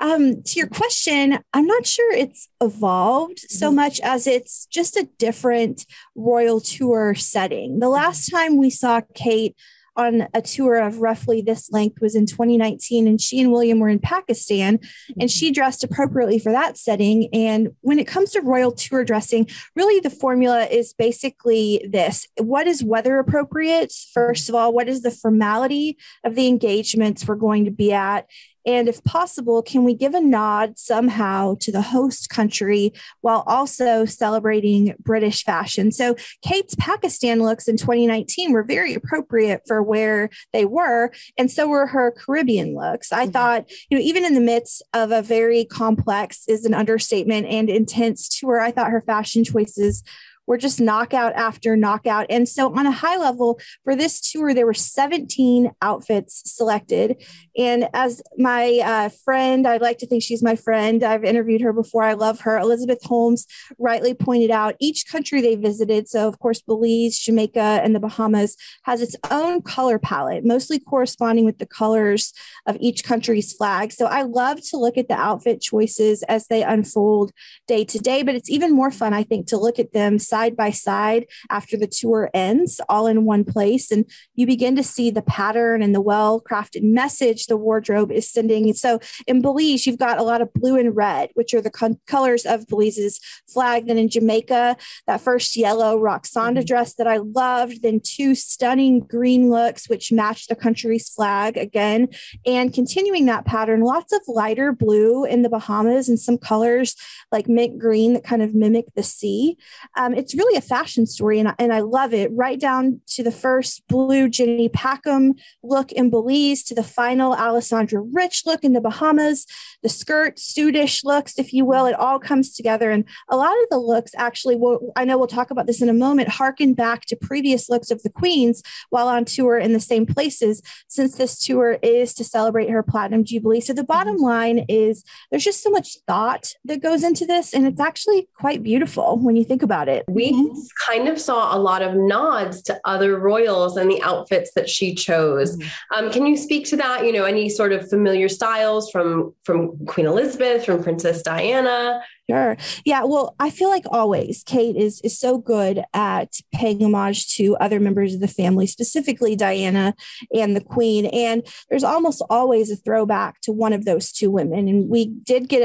Um, 0.00 0.42
to 0.42 0.58
your 0.58 0.66
question, 0.66 1.38
I'm 1.54 1.66
not 1.68 1.86
sure 1.86 2.12
it's 2.12 2.48
evolved 2.60 3.38
so 3.38 3.68
mm-hmm. 3.68 3.76
much 3.76 4.00
as 4.00 4.26
it's 4.26 4.66
just 4.66 4.96
a 4.96 5.08
different 5.18 5.86
royal 6.16 6.60
tour 6.60 7.14
setting. 7.14 7.78
The 7.78 7.88
last 7.88 8.28
time 8.28 8.56
we 8.56 8.70
saw 8.70 9.02
Kate 9.14 9.54
on 9.96 10.26
a 10.32 10.40
tour 10.40 10.76
of 10.76 10.98
roughly 10.98 11.42
this 11.42 11.70
length 11.70 12.00
was 12.00 12.14
in 12.14 12.26
2019 12.26 13.06
and 13.06 13.20
she 13.20 13.40
and 13.40 13.52
William 13.52 13.78
were 13.78 13.88
in 13.88 13.98
Pakistan 13.98 14.78
and 15.20 15.30
she 15.30 15.48
mm-hmm. 15.48 15.54
dressed 15.54 15.84
appropriately 15.84 16.38
for 16.38 16.52
that 16.52 16.78
setting. 16.78 17.28
And 17.32 17.70
when 17.80 17.98
it 17.98 18.06
comes 18.06 18.30
to 18.32 18.40
royal 18.40 18.72
tour 18.72 19.04
dressing 19.04 19.48
really 19.76 20.00
the 20.00 20.10
formula 20.10 20.64
is 20.64 20.92
basically 20.94 21.86
this. 21.90 22.26
What 22.38 22.66
is 22.66 22.82
weather 22.82 23.18
appropriate? 23.18 23.92
First 24.12 24.48
of 24.48 24.54
all 24.54 24.72
what 24.72 24.88
is 24.88 25.02
the 25.02 25.10
formality 25.10 25.98
of 26.24 26.34
the 26.34 26.48
engagements 26.48 27.26
we're 27.26 27.34
going 27.34 27.64
to 27.64 27.70
be 27.70 27.92
at 27.92 28.26
And 28.66 28.88
if 28.88 29.02
possible, 29.04 29.62
can 29.62 29.84
we 29.84 29.94
give 29.94 30.14
a 30.14 30.20
nod 30.20 30.78
somehow 30.78 31.56
to 31.60 31.72
the 31.72 31.82
host 31.82 32.28
country 32.30 32.92
while 33.20 33.44
also 33.46 34.04
celebrating 34.04 34.94
British 35.00 35.44
fashion? 35.44 35.90
So 35.92 36.16
Kate's 36.42 36.74
Pakistan 36.76 37.42
looks 37.42 37.68
in 37.68 37.76
2019 37.76 38.52
were 38.52 38.62
very 38.62 38.94
appropriate 38.94 39.62
for 39.66 39.82
where 39.82 40.30
they 40.52 40.64
were. 40.64 41.10
And 41.36 41.50
so 41.50 41.68
were 41.68 41.86
her 41.86 42.12
Caribbean 42.12 42.74
looks. 42.74 43.12
I 43.12 43.24
mm-hmm. 43.24 43.32
thought, 43.32 43.70
you 43.90 43.98
know, 43.98 44.04
even 44.04 44.24
in 44.24 44.34
the 44.34 44.40
midst 44.40 44.82
of 44.94 45.10
a 45.10 45.22
very 45.22 45.64
complex 45.64 46.44
is 46.48 46.64
an 46.64 46.74
understatement 46.74 47.46
and 47.46 47.68
intense 47.68 48.28
tour, 48.28 48.60
I 48.60 48.70
thought 48.70 48.90
her 48.90 49.02
fashion 49.02 49.44
choices 49.44 50.02
were 50.46 50.58
just 50.58 50.80
knockout 50.80 51.32
after 51.34 51.76
knockout. 51.76 52.26
And 52.28 52.48
so, 52.48 52.74
on 52.74 52.86
a 52.86 52.90
high 52.90 53.16
level, 53.16 53.60
for 53.84 53.94
this 53.94 54.20
tour, 54.20 54.54
there 54.54 54.66
were 54.66 54.74
17 54.74 55.70
outfits 55.80 56.42
selected. 56.44 57.22
And 57.56 57.88
as 57.92 58.22
my 58.38 58.80
uh, 58.84 59.08
friend, 59.24 59.66
I'd 59.66 59.82
like 59.82 59.98
to 59.98 60.06
think 60.06 60.22
she's 60.22 60.42
my 60.42 60.56
friend, 60.56 61.02
I've 61.02 61.24
interviewed 61.24 61.60
her 61.60 61.72
before. 61.72 62.02
I 62.02 62.14
love 62.14 62.40
her. 62.40 62.58
Elizabeth 62.58 63.02
Holmes 63.02 63.46
rightly 63.78 64.14
pointed 64.14 64.50
out 64.50 64.74
each 64.80 65.06
country 65.06 65.40
they 65.40 65.56
visited, 65.56 66.08
so 66.08 66.28
of 66.28 66.38
course, 66.38 66.60
Belize, 66.60 67.18
Jamaica, 67.18 67.80
and 67.82 67.94
the 67.94 68.00
Bahamas, 68.00 68.56
has 68.84 69.00
its 69.00 69.16
own 69.30 69.62
color 69.62 69.98
palette, 69.98 70.44
mostly 70.44 70.78
corresponding 70.78 71.44
with 71.44 71.58
the 71.58 71.66
colors 71.66 72.32
of 72.66 72.76
each 72.80 73.04
country's 73.04 73.52
flag. 73.52 73.92
So, 73.92 74.06
I 74.06 74.22
love 74.22 74.60
to 74.70 74.76
look 74.76 74.96
at 74.96 75.08
the 75.08 75.14
outfit 75.14 75.60
choices 75.60 76.22
as 76.24 76.48
they 76.48 76.62
unfold 76.62 77.32
day 77.66 77.84
to 77.84 77.98
day, 77.98 78.22
but 78.22 78.34
it's 78.34 78.50
even 78.50 78.74
more 78.74 78.90
fun, 78.90 79.12
I 79.14 79.22
think, 79.22 79.46
to 79.48 79.56
look 79.56 79.78
at 79.78 79.92
them 79.92 80.18
side 80.32 80.56
by 80.56 80.70
side 80.70 81.26
after 81.50 81.76
the 81.76 81.86
tour 81.86 82.30
ends, 82.32 82.80
all 82.88 83.06
in 83.06 83.26
one 83.26 83.44
place. 83.44 83.90
And 83.90 84.06
you 84.34 84.46
begin 84.46 84.74
to 84.76 84.82
see 84.82 85.10
the 85.10 85.20
pattern 85.20 85.82
and 85.82 85.94
the 85.94 86.00
well 86.00 86.40
crafted 86.40 86.82
message 86.82 87.46
the 87.46 87.58
wardrobe 87.58 88.10
is 88.10 88.32
sending. 88.32 88.72
So 88.72 88.98
in 89.26 89.42
Belize, 89.42 89.86
you've 89.86 89.98
got 90.06 90.18
a 90.18 90.22
lot 90.22 90.40
of 90.40 90.54
blue 90.54 90.78
and 90.78 90.96
red, 90.96 91.28
which 91.34 91.52
are 91.52 91.60
the 91.60 91.70
co- 91.70 92.00
colors 92.06 92.46
of 92.46 92.66
Belize's 92.66 93.20
flag. 93.52 93.86
Then 93.86 93.98
in 93.98 94.08
Jamaica, 94.08 94.76
that 95.06 95.20
first 95.20 95.54
yellow 95.54 95.98
Roxanda 95.98 96.60
mm-hmm. 96.60 96.64
dress 96.64 96.94
that 96.94 97.06
I 97.06 97.18
loved, 97.18 97.82
then 97.82 98.00
two 98.02 98.34
stunning 98.34 99.00
green 99.00 99.50
looks, 99.50 99.88
which 99.90 100.12
match 100.12 100.46
the 100.46 100.56
country's 100.56 101.10
flag 101.10 101.58
again. 101.58 102.08
And 102.46 102.72
continuing 102.72 103.26
that 103.26 103.44
pattern, 103.44 103.82
lots 103.82 104.14
of 104.14 104.22
lighter 104.26 104.72
blue 104.72 105.26
in 105.26 105.42
the 105.42 105.50
Bahamas 105.50 106.08
and 106.08 106.18
some 106.18 106.38
colors 106.38 106.96
like 107.30 107.48
mint 107.48 107.78
green 107.78 108.14
that 108.14 108.24
kind 108.24 108.42
of 108.42 108.54
mimic 108.54 108.86
the 108.94 109.02
sea. 109.02 109.58
Um, 109.96 110.14
it's 110.22 110.36
really 110.36 110.56
a 110.56 110.60
fashion 110.60 111.04
story, 111.04 111.40
and, 111.40 111.52
and 111.58 111.72
I 111.72 111.80
love 111.80 112.14
it. 112.14 112.30
Right 112.32 112.58
down 112.58 113.00
to 113.08 113.24
the 113.24 113.32
first 113.32 113.82
blue 113.88 114.28
Jenny 114.28 114.68
Packham 114.68 115.34
look 115.64 115.90
in 115.90 116.10
Belize, 116.10 116.62
to 116.64 116.76
the 116.76 116.84
final 116.84 117.34
Alessandra 117.34 118.00
Rich 118.00 118.46
look 118.46 118.62
in 118.62 118.72
the 118.72 118.80
Bahamas, 118.80 119.46
the 119.82 119.88
skirt, 119.88 120.36
studish 120.36 121.04
looks, 121.04 121.40
if 121.40 121.52
you 121.52 121.64
will. 121.64 121.86
It 121.86 121.98
all 121.98 122.20
comes 122.20 122.54
together, 122.54 122.92
and 122.92 123.04
a 123.28 123.36
lot 123.36 123.50
of 123.62 123.68
the 123.68 123.78
looks 123.78 124.12
actually, 124.16 124.54
will, 124.54 124.92
I 124.94 125.04
know 125.04 125.18
we'll 125.18 125.26
talk 125.26 125.50
about 125.50 125.66
this 125.66 125.82
in 125.82 125.88
a 125.88 125.92
moment, 125.92 126.28
harken 126.28 126.72
back 126.72 127.04
to 127.06 127.16
previous 127.16 127.68
looks 127.68 127.90
of 127.90 128.00
the 128.04 128.10
queens 128.10 128.62
while 128.90 129.08
on 129.08 129.24
tour 129.24 129.58
in 129.58 129.72
the 129.72 129.80
same 129.80 130.06
places, 130.06 130.62
since 130.86 131.16
this 131.16 131.36
tour 131.36 131.78
is 131.82 132.14
to 132.14 132.22
celebrate 132.22 132.70
her 132.70 132.84
platinum 132.84 133.24
jubilee. 133.24 133.60
So 133.60 133.72
the 133.72 133.82
bottom 133.82 134.14
mm-hmm. 134.14 134.24
line 134.24 134.66
is 134.68 135.02
there's 135.30 135.42
just 135.42 135.64
so 135.64 135.70
much 135.70 135.96
thought 136.06 136.52
that 136.64 136.80
goes 136.80 137.02
into 137.02 137.26
this, 137.26 137.52
and 137.52 137.66
it's 137.66 137.80
actually 137.80 138.28
quite 138.38 138.62
beautiful 138.62 139.18
when 139.18 139.34
you 139.34 139.44
think 139.44 139.64
about 139.64 139.88
it 139.88 140.04
we 140.14 140.32
mm-hmm. 140.32 140.58
kind 140.86 141.08
of 141.08 141.20
saw 141.20 141.56
a 141.56 141.58
lot 141.58 141.82
of 141.82 141.94
nods 141.94 142.62
to 142.62 142.80
other 142.84 143.18
royals 143.18 143.76
and 143.76 143.90
the 143.90 144.02
outfits 144.02 144.52
that 144.54 144.68
she 144.68 144.94
chose. 144.94 145.56
Mm-hmm. 145.56 146.04
Um, 146.04 146.12
can 146.12 146.26
you 146.26 146.36
speak 146.36 146.66
to 146.66 146.76
that? 146.76 147.04
You 147.04 147.12
know, 147.12 147.24
any 147.24 147.48
sort 147.48 147.72
of 147.72 147.88
familiar 147.88 148.28
styles 148.28 148.90
from 148.90 149.34
from 149.44 149.84
Queen 149.86 150.06
Elizabeth, 150.06 150.64
from 150.64 150.82
Princess 150.82 151.22
Diana? 151.22 152.02
Sure. 152.32 152.56
Yeah. 152.86 153.04
Well, 153.04 153.34
I 153.38 153.50
feel 153.50 153.68
like 153.68 153.84
always 153.90 154.42
Kate 154.44 154.74
is 154.74 155.02
is 155.02 155.18
so 155.18 155.36
good 155.36 155.84
at 155.92 156.36
paying 156.50 156.82
homage 156.82 157.34
to 157.34 157.56
other 157.56 157.78
members 157.78 158.14
of 158.14 158.20
the 158.20 158.28
family, 158.28 158.66
specifically 158.66 159.36
Diana 159.36 159.94
and 160.34 160.56
the 160.56 160.64
Queen. 160.64 161.06
And 161.06 161.46
there's 161.68 161.84
almost 161.84 162.22
always 162.30 162.70
a 162.70 162.76
throwback 162.76 163.42
to 163.42 163.52
one 163.52 163.74
of 163.74 163.84
those 163.84 164.12
two 164.12 164.30
women. 164.30 164.66
And 164.66 164.88
we 164.88 165.06
did 165.06 165.50
get 165.50 165.62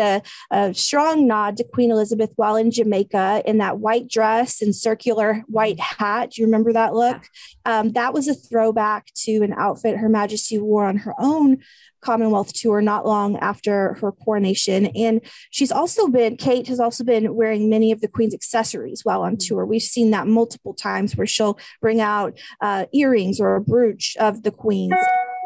a, 0.52 0.56
a 0.56 0.74
strong 0.74 1.26
nod 1.26 1.56
to 1.58 1.64
Queen 1.64 1.90
Elizabeth 1.90 2.32
while 2.36 2.58
in 2.58 2.70
Jamaica 2.70 3.44
in 3.46 3.60
that 3.60 3.80
white 3.80 4.10
dress 4.10 4.62
and 4.62 4.76
circular 4.76 5.46
white 5.48 5.80
hat. 5.80 6.32
Do 6.32 6.42
you 6.42 6.48
remember 6.48 6.74
that 6.74 6.94
look? 6.94 7.30
Um, 7.64 7.94
that 7.94 8.14
was 8.14 8.28
a 8.28 8.34
throwback 8.34 9.14
to 9.24 9.42
an 9.42 9.54
outfit 9.54 9.96
Her 9.98 10.10
Majesty 10.10 10.60
wore 10.60 10.86
on 10.86 10.98
her 10.98 11.14
own 11.18 11.60
Commonwealth 12.02 12.54
tour 12.54 12.82
not 12.82 13.06
long 13.06 13.38
after 13.38 13.94
her 13.96 14.12
coronation. 14.12 14.88
And 14.88 15.22
she's 15.50 15.72
also 15.72 16.08
been, 16.08 16.38
Kate 16.38 16.68
has 16.68 16.80
also 16.80 17.04
been 17.04 17.36
wearing 17.36 17.70
many 17.70 17.92
of 17.92 18.02
the 18.02 18.08
Queen's 18.08 18.34
accessories 18.34 19.02
while 19.04 19.22
on 19.22 19.38
tour. 19.38 19.66
We've 19.66 19.82
seen 19.82 20.12
that 20.12 20.28
multiple 20.28 20.74
times 20.74 21.16
where 21.16 21.28
she'll 21.28 21.60
bring 21.82 22.02
out 22.02 22.38
uh, 22.62 22.86
earrings 22.94 23.40
or 23.40 23.56
a 23.56 23.62
brooch 23.62 24.16
of 24.20 24.44
the 24.44 24.52
Queen's 24.52 24.94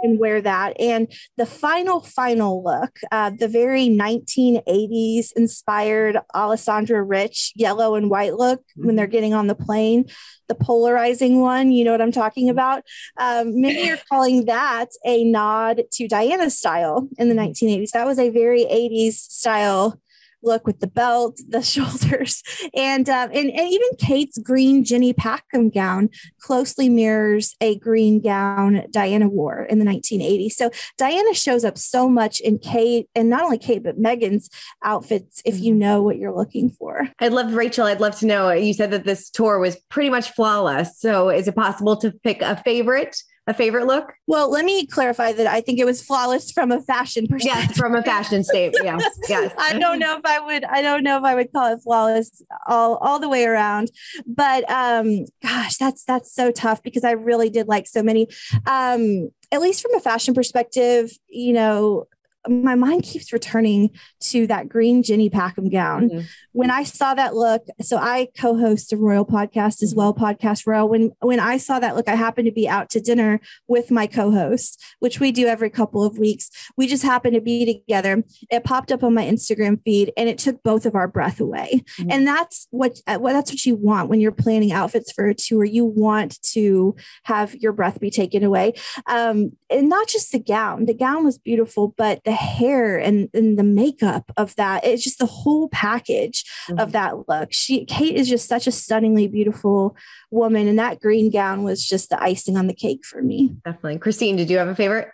and 0.01 0.19
wear 0.19 0.41
that. 0.41 0.79
And 0.79 1.11
the 1.37 1.45
final, 1.45 2.01
final 2.01 2.63
look, 2.63 2.99
uh, 3.11 3.31
the 3.37 3.47
very 3.47 3.87
1980s 3.87 5.31
inspired 5.35 6.17
Alessandra 6.33 7.03
Rich 7.03 7.53
yellow 7.55 7.95
and 7.95 8.09
white 8.09 8.35
look 8.35 8.63
when 8.75 8.95
they're 8.95 9.05
mm-hmm. 9.05 9.11
getting 9.11 9.33
on 9.33 9.47
the 9.47 9.55
plane, 9.55 10.05
the 10.47 10.55
polarizing 10.55 11.39
one, 11.39 11.71
you 11.71 11.83
know 11.83 11.91
what 11.91 12.01
I'm 12.01 12.11
talking 12.11 12.45
mm-hmm. 12.45 12.51
about? 12.51 12.83
Um, 13.17 13.59
many 13.61 13.89
are 13.91 13.99
calling 14.09 14.45
that 14.45 14.87
a 15.05 15.23
nod 15.23 15.83
to 15.93 16.07
Diana's 16.07 16.57
style 16.57 17.07
in 17.17 17.29
the 17.29 17.35
1980s. 17.35 17.63
Mm-hmm. 17.63 17.97
That 17.97 18.05
was 18.05 18.19
a 18.19 18.29
very 18.29 18.65
80s 18.65 19.13
style 19.13 19.99
look 20.43 20.65
with 20.65 20.79
the 20.79 20.87
belt, 20.87 21.39
the 21.47 21.61
shoulders, 21.73 22.43
and 22.75 23.09
um, 23.09 23.29
and 23.33 23.49
and 23.51 23.69
even 23.69 23.89
Kate's 23.97 24.37
green 24.37 24.83
Jenny 24.83 25.13
Packham 25.13 25.69
gown 25.69 26.09
closely 26.39 26.89
mirrors 26.89 27.55
a 27.61 27.77
green 27.77 28.21
gown 28.21 28.83
Diana 28.91 29.27
wore 29.27 29.63
in 29.63 29.79
the 29.79 29.85
1980s. 29.85 30.51
So 30.53 30.71
Diana 30.97 31.33
shows 31.33 31.63
up 31.63 31.77
so 31.77 32.09
much 32.09 32.39
in 32.39 32.59
Kate, 32.59 33.07
and 33.15 33.29
not 33.29 33.43
only 33.43 33.57
Kate 33.57 33.83
but 33.83 33.99
Meghan's 33.99 34.49
outfits. 34.83 35.41
If 35.45 35.59
you 35.59 35.71
mm-hmm. 35.71 35.79
know 35.79 36.03
what 36.03 36.17
you're 36.17 36.35
looking 36.35 36.69
for, 36.69 37.07
I'd 37.19 37.33
love 37.33 37.53
Rachel. 37.53 37.85
I'd 37.85 38.01
love 38.01 38.17
to 38.19 38.25
know. 38.25 38.51
You 38.51 38.73
said 38.73 38.91
that 38.91 39.05
this 39.05 39.29
tour 39.29 39.59
was 39.59 39.75
pretty 39.89 40.09
much 40.09 40.31
flawless. 40.31 40.99
So 40.99 41.29
is 41.29 41.47
it 41.47 41.55
possible 41.55 41.97
to 41.97 42.11
pick 42.11 42.41
a 42.41 42.55
favorite? 42.63 43.21
A 43.47 43.53
favorite 43.53 43.87
look? 43.87 44.13
Well, 44.27 44.51
let 44.51 44.65
me 44.65 44.85
clarify 44.85 45.31
that 45.33 45.47
I 45.47 45.61
think 45.61 45.79
it 45.79 45.85
was 45.85 46.01
flawless 46.01 46.51
from 46.51 46.71
a 46.71 46.81
fashion 46.81 47.27
perspective. 47.27 47.69
Yes, 47.69 47.77
from 47.77 47.95
a 47.95 48.03
fashion 48.03 48.43
state. 48.43 48.73
Yes, 48.83 49.03
yes. 49.27 49.53
I 49.57 49.77
don't 49.77 49.99
know 49.99 50.17
if 50.17 50.25
I 50.25 50.39
would. 50.39 50.63
I 50.65 50.81
don't 50.81 51.03
know 51.03 51.17
if 51.17 51.23
I 51.23 51.35
would 51.35 51.51
call 51.51 51.73
it 51.73 51.79
flawless 51.83 52.41
all 52.67 52.97
all 52.97 53.19
the 53.19 53.29
way 53.29 53.45
around. 53.45 53.91
But 54.25 54.69
um, 54.69 55.25
gosh, 55.41 55.77
that's 55.77 56.03
that's 56.05 56.33
so 56.33 56.51
tough 56.51 56.83
because 56.83 57.03
I 57.03 57.11
really 57.11 57.49
did 57.49 57.67
like 57.67 57.87
so 57.87 58.03
many. 58.03 58.27
Um, 58.65 59.31
at 59.51 59.61
least 59.61 59.81
from 59.81 59.93
a 59.95 59.99
fashion 59.99 60.33
perspective, 60.33 61.11
you 61.27 61.53
know, 61.53 62.05
my 62.47 62.75
mind 62.75 63.03
keeps 63.03 63.31
returning 63.31 63.91
to 64.19 64.47
that 64.47 64.67
green 64.67 65.03
Jenny 65.03 65.29
Packham 65.29 65.69
gown. 65.69 66.09
Mm-hmm. 66.09 66.19
When 66.53 66.71
I 66.71 66.83
saw 66.83 67.13
that 67.13 67.35
look, 67.35 67.65
so 67.81 67.97
I 67.97 68.29
co-host 68.37 68.91
a 68.93 68.97
Royal 68.97 69.25
podcast 69.25 69.83
as 69.83 69.93
well, 69.95 70.13
Podcast 70.13 70.65
Royal. 70.65 70.89
When 70.89 71.11
when 71.19 71.39
I 71.39 71.57
saw 71.57 71.79
that 71.79 71.95
look, 71.95 72.07
I 72.07 72.15
happened 72.15 72.45
to 72.45 72.51
be 72.51 72.67
out 72.67 72.89
to 72.91 72.99
dinner 72.99 73.39
with 73.67 73.91
my 73.91 74.07
co-host, 74.07 74.83
which 74.99 75.19
we 75.19 75.31
do 75.31 75.47
every 75.47 75.69
couple 75.69 76.03
of 76.03 76.17
weeks. 76.17 76.49
We 76.77 76.87
just 76.87 77.03
happened 77.03 77.35
to 77.35 77.41
be 77.41 77.65
together. 77.65 78.23
It 78.49 78.63
popped 78.63 78.91
up 78.91 79.03
on 79.03 79.13
my 79.13 79.25
Instagram 79.25 79.81
feed, 79.83 80.11
and 80.17 80.27
it 80.27 80.37
took 80.37 80.63
both 80.63 80.85
of 80.85 80.95
our 80.95 81.07
breath 81.07 81.39
away. 81.39 81.83
Mm-hmm. 81.99 82.11
And 82.11 82.27
that's 82.27 82.67
what 82.71 82.99
uh, 83.07 83.19
well, 83.21 83.33
that's 83.33 83.51
what 83.51 83.65
you 83.65 83.75
want 83.75 84.09
when 84.09 84.19
you're 84.19 84.31
planning 84.31 84.71
outfits 84.71 85.11
for 85.11 85.27
a 85.27 85.35
tour. 85.35 85.63
You 85.63 85.85
want 85.85 86.41
to 86.53 86.95
have 87.23 87.55
your 87.55 87.71
breath 87.71 87.99
be 87.99 88.09
taken 88.09 88.43
away, 88.43 88.73
um, 89.05 89.51
and 89.69 89.89
not 89.89 90.07
just 90.07 90.31
the 90.31 90.39
gown. 90.39 90.85
The 90.85 90.95
gown 90.95 91.23
was 91.23 91.37
beautiful, 91.37 91.93
but 91.97 92.23
the 92.23 92.30
hair 92.33 92.97
and, 92.97 93.29
and 93.33 93.57
the 93.57 93.63
makeup 93.63 94.31
of 94.37 94.55
that. 94.55 94.85
It's 94.85 95.03
just 95.03 95.19
the 95.19 95.25
whole 95.25 95.69
package 95.69 96.43
mm-hmm. 96.69 96.79
of 96.79 96.91
that 96.91 97.29
look. 97.29 97.49
She 97.51 97.85
Kate 97.85 98.15
is 98.15 98.29
just 98.29 98.47
such 98.47 98.67
a 98.67 98.71
stunningly 98.71 99.27
beautiful 99.27 99.95
woman, 100.29 100.67
and 100.67 100.79
that 100.79 100.99
green 100.99 101.31
gown 101.31 101.63
was 101.63 101.85
just 101.85 102.09
the 102.09 102.21
icing 102.21 102.57
on 102.57 102.67
the 102.67 102.73
cake 102.73 103.05
for 103.05 103.21
me. 103.21 103.55
Definitely. 103.65 103.99
Christine, 103.99 104.35
did 104.35 104.49
you 104.49 104.57
have 104.57 104.67
a 104.67 104.75
favorite? 104.75 105.09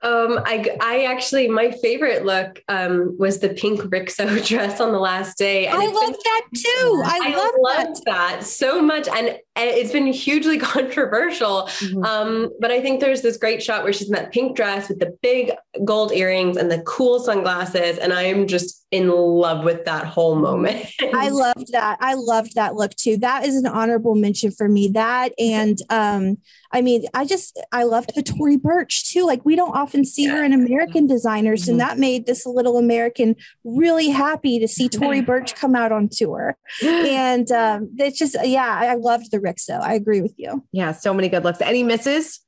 Um, 0.00 0.38
I, 0.44 0.76
I 0.80 1.04
actually, 1.04 1.48
my 1.48 1.72
favorite 1.72 2.24
look 2.24 2.62
um, 2.68 3.16
was 3.18 3.40
the 3.40 3.48
pink 3.48 3.80
Rixo 3.80 4.46
dress 4.46 4.80
on 4.80 4.92
the 4.92 5.00
last 5.00 5.36
day. 5.36 5.66
And 5.66 5.76
I 5.76 5.86
love 5.86 6.12
been, 6.12 6.12
that 6.12 6.42
too. 6.54 7.02
I, 7.04 7.20
I 7.24 7.36
love 7.36 7.54
loved 7.58 8.04
that. 8.06 8.36
that. 8.36 8.44
so 8.44 8.80
much. 8.80 9.08
And, 9.08 9.38
and 9.58 9.68
it's 9.68 9.92
been 9.92 10.06
hugely 10.06 10.58
controversial. 10.58 11.62
Mm-hmm. 11.62 12.04
Um, 12.04 12.50
but 12.60 12.70
I 12.70 12.80
think 12.80 13.00
there's 13.00 13.22
this 13.22 13.36
great 13.36 13.62
shot 13.62 13.82
where 13.82 13.92
she's 13.92 14.08
in 14.08 14.14
that 14.14 14.32
pink 14.32 14.56
dress 14.56 14.88
with 14.88 15.00
the 15.00 15.16
big 15.22 15.52
gold 15.84 16.12
earrings 16.12 16.56
and 16.56 16.70
the 16.70 16.80
cool 16.82 17.18
sunglasses. 17.18 17.98
And 17.98 18.12
I 18.12 18.22
am 18.22 18.46
just 18.46 18.86
in 18.90 19.10
love 19.10 19.64
with 19.64 19.84
that 19.84 20.06
whole 20.06 20.36
moment. 20.36 20.86
I 21.12 21.28
loved 21.30 21.72
that. 21.72 21.98
I 22.00 22.14
loved 22.14 22.54
that 22.54 22.74
look 22.74 22.94
too. 22.94 23.18
That 23.18 23.44
is 23.44 23.56
an 23.56 23.66
honorable 23.66 24.14
mention 24.14 24.50
for 24.50 24.68
me. 24.68 24.88
That 24.88 25.32
and 25.38 25.78
um, 25.90 26.38
I 26.72 26.80
mean, 26.80 27.04
I 27.12 27.24
just 27.24 27.60
I 27.72 27.82
loved 27.82 28.14
the 28.14 28.22
Tory 28.22 28.56
Burch 28.56 29.10
too. 29.10 29.26
Like 29.26 29.44
we 29.44 29.56
don't 29.56 29.76
often 29.76 30.04
see 30.04 30.26
her 30.26 30.42
in 30.42 30.52
American 30.52 31.06
designers, 31.06 31.62
mm-hmm. 31.62 31.72
and 31.72 31.80
that 31.80 31.98
made 31.98 32.26
this 32.26 32.46
little 32.46 32.78
American 32.78 33.36
really 33.64 34.08
happy 34.08 34.58
to 34.58 34.68
see 34.68 34.88
Tory 34.88 35.20
Burch 35.28 35.54
come 35.54 35.74
out 35.74 35.92
on 35.92 36.08
tour. 36.10 36.56
And 36.82 37.50
um, 37.52 37.90
it's 37.98 38.18
just, 38.18 38.36
yeah, 38.44 38.78
I 38.80 38.94
loved 38.94 39.30
the 39.30 39.40
Rixo. 39.48 39.80
I 39.80 39.94
agree 39.94 40.20
with 40.20 40.34
you. 40.36 40.64
Yeah, 40.72 40.92
so 40.92 41.14
many 41.14 41.28
good 41.28 41.44
looks. 41.44 41.60
Any 41.60 41.82
misses? 41.82 42.40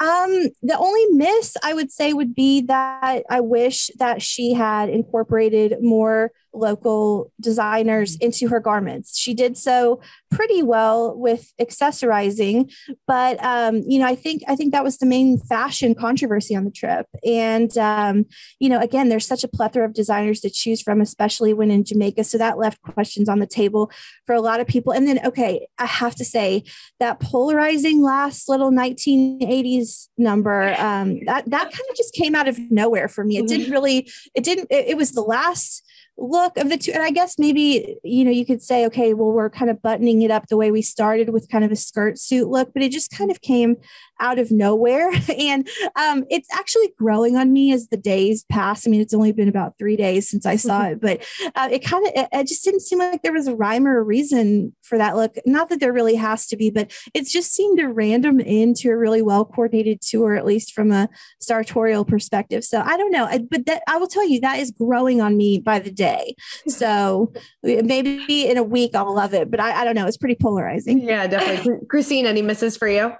Um, 0.00 0.30
the 0.62 0.76
only 0.78 1.06
miss 1.12 1.56
I 1.62 1.74
would 1.74 1.92
say 1.92 2.12
would 2.12 2.34
be 2.34 2.62
that 2.62 3.24
I 3.28 3.40
wish 3.40 3.90
that 3.98 4.22
she 4.22 4.52
had 4.52 4.88
incorporated 4.88 5.76
more 5.82 6.32
local 6.56 7.32
designers 7.40 8.16
into 8.16 8.48
her 8.48 8.60
garments. 8.60 9.18
She 9.18 9.34
did 9.34 9.56
so 9.56 10.00
pretty 10.30 10.62
well 10.62 11.16
with 11.16 11.52
accessorizing, 11.60 12.72
but 13.06 13.42
um, 13.44 13.82
you 13.86 13.98
know, 13.98 14.06
I 14.06 14.14
think 14.14 14.42
I 14.48 14.56
think 14.56 14.72
that 14.72 14.84
was 14.84 14.98
the 14.98 15.06
main 15.06 15.38
fashion 15.38 15.94
controversy 15.94 16.56
on 16.56 16.64
the 16.64 16.70
trip. 16.70 17.06
And 17.24 17.76
um, 17.78 18.26
you 18.58 18.68
know, 18.68 18.80
again, 18.80 19.08
there's 19.08 19.26
such 19.26 19.44
a 19.44 19.48
plethora 19.48 19.84
of 19.84 19.94
designers 19.94 20.40
to 20.40 20.50
choose 20.50 20.82
from, 20.82 21.00
especially 21.00 21.52
when 21.52 21.70
in 21.70 21.84
Jamaica. 21.84 22.24
So 22.24 22.38
that 22.38 22.58
left 22.58 22.82
questions 22.82 23.28
on 23.28 23.38
the 23.38 23.46
table 23.46 23.90
for 24.26 24.34
a 24.34 24.40
lot 24.40 24.60
of 24.60 24.66
people. 24.66 24.92
And 24.92 25.06
then, 25.06 25.24
okay, 25.24 25.68
I 25.78 25.86
have 25.86 26.14
to 26.16 26.24
say 26.24 26.64
that 27.00 27.20
polarizing 27.20 28.02
last 28.02 28.48
little 28.48 28.70
1980s 28.70 30.08
number 30.18 30.74
um, 30.78 31.20
that 31.26 31.48
that 31.50 31.64
kind 31.64 31.90
of 31.90 31.96
just 31.96 32.14
came 32.14 32.34
out 32.34 32.48
of 32.48 32.58
nowhere 32.70 33.08
for 33.08 33.24
me. 33.24 33.38
It 33.38 33.46
didn't 33.46 33.66
mm-hmm. 33.66 33.72
really. 33.72 34.10
It 34.34 34.44
didn't. 34.44 34.68
It, 34.70 34.88
it 34.88 34.96
was 34.96 35.12
the 35.12 35.22
last 35.22 35.84
look 36.18 36.56
of 36.56 36.68
the 36.68 36.76
two. 36.76 36.92
And 36.92 37.02
I 37.02 37.10
guess 37.10 37.38
maybe, 37.38 37.98
you 38.02 38.24
know, 38.24 38.30
you 38.30 38.46
could 38.46 38.62
say, 38.62 38.86
okay, 38.86 39.14
well, 39.14 39.32
we're 39.32 39.50
kind 39.50 39.70
of 39.70 39.82
buttoning 39.82 40.22
it 40.22 40.30
up 40.30 40.46
the 40.48 40.56
way 40.56 40.70
we 40.70 40.82
started 40.82 41.30
with 41.30 41.48
kind 41.48 41.64
of 41.64 41.72
a 41.72 41.76
skirt 41.76 42.18
suit 42.18 42.48
look, 42.48 42.72
but 42.72 42.82
it 42.82 42.92
just 42.92 43.10
kind 43.10 43.30
of 43.30 43.40
came 43.40 43.76
out 44.20 44.38
of 44.38 44.50
nowhere. 44.50 45.10
and 45.38 45.68
um, 45.96 46.24
it's 46.30 46.48
actually 46.52 46.92
growing 46.98 47.36
on 47.36 47.52
me 47.52 47.72
as 47.72 47.88
the 47.88 47.96
days 47.96 48.44
pass. 48.50 48.86
I 48.86 48.90
mean, 48.90 49.00
it's 49.00 49.14
only 49.14 49.32
been 49.32 49.48
about 49.48 49.78
three 49.78 49.96
days 49.96 50.28
since 50.28 50.46
I 50.46 50.56
saw 50.56 50.84
it, 50.84 51.00
but 51.00 51.24
uh, 51.54 51.68
it 51.70 51.84
kind 51.84 52.06
of, 52.06 52.12
it, 52.14 52.28
it, 52.32 52.46
just 52.46 52.64
didn't 52.64 52.80
seem 52.80 52.98
like 52.98 53.22
there 53.22 53.32
was 53.32 53.48
a 53.48 53.56
rhyme 53.56 53.86
or 53.86 53.98
a 53.98 54.02
reason 54.02 54.74
for 54.82 54.98
that 54.98 55.16
look. 55.16 55.36
Not 55.44 55.68
that 55.68 55.80
there 55.80 55.92
really 55.92 56.16
has 56.16 56.46
to 56.48 56.56
be, 56.56 56.70
but 56.70 56.92
it 57.14 57.26
just 57.26 57.54
seemed 57.54 57.80
a 57.80 57.88
random 57.88 58.40
into 58.40 58.90
a 58.90 58.96
really 58.96 59.22
well 59.22 59.44
coordinated 59.44 60.00
tour, 60.00 60.34
at 60.34 60.46
least 60.46 60.72
from 60.72 60.92
a 60.92 61.08
sartorial 61.40 62.04
perspective. 62.04 62.64
So 62.64 62.80
I 62.80 62.96
don't 62.96 63.10
know, 63.10 63.24
I, 63.24 63.38
but 63.38 63.66
that 63.66 63.82
I 63.88 63.96
will 63.96 64.06
tell 64.06 64.26
you 64.26 64.40
that 64.40 64.58
is 64.58 64.70
growing 64.70 65.20
on 65.20 65.36
me 65.36 65.58
by 65.58 65.78
the 65.78 65.90
day. 65.90 66.34
So 66.76 67.32
maybe 67.62 68.46
in 68.46 68.58
a 68.58 68.62
week 68.62 68.94
I'll 68.94 69.14
love 69.14 69.32
it, 69.32 69.50
but 69.50 69.60
I, 69.60 69.80
I 69.80 69.84
don't 69.84 69.94
know. 69.94 70.06
It's 70.06 70.16
pretty 70.16 70.34
polarizing. 70.34 71.00
Yeah, 71.00 71.26
definitely. 71.26 71.86
Christine, 71.88 72.26
any 72.26 72.42
misses 72.42 72.76
for 72.76 72.88
you? 72.88 73.12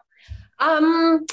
Um, 0.58 1.26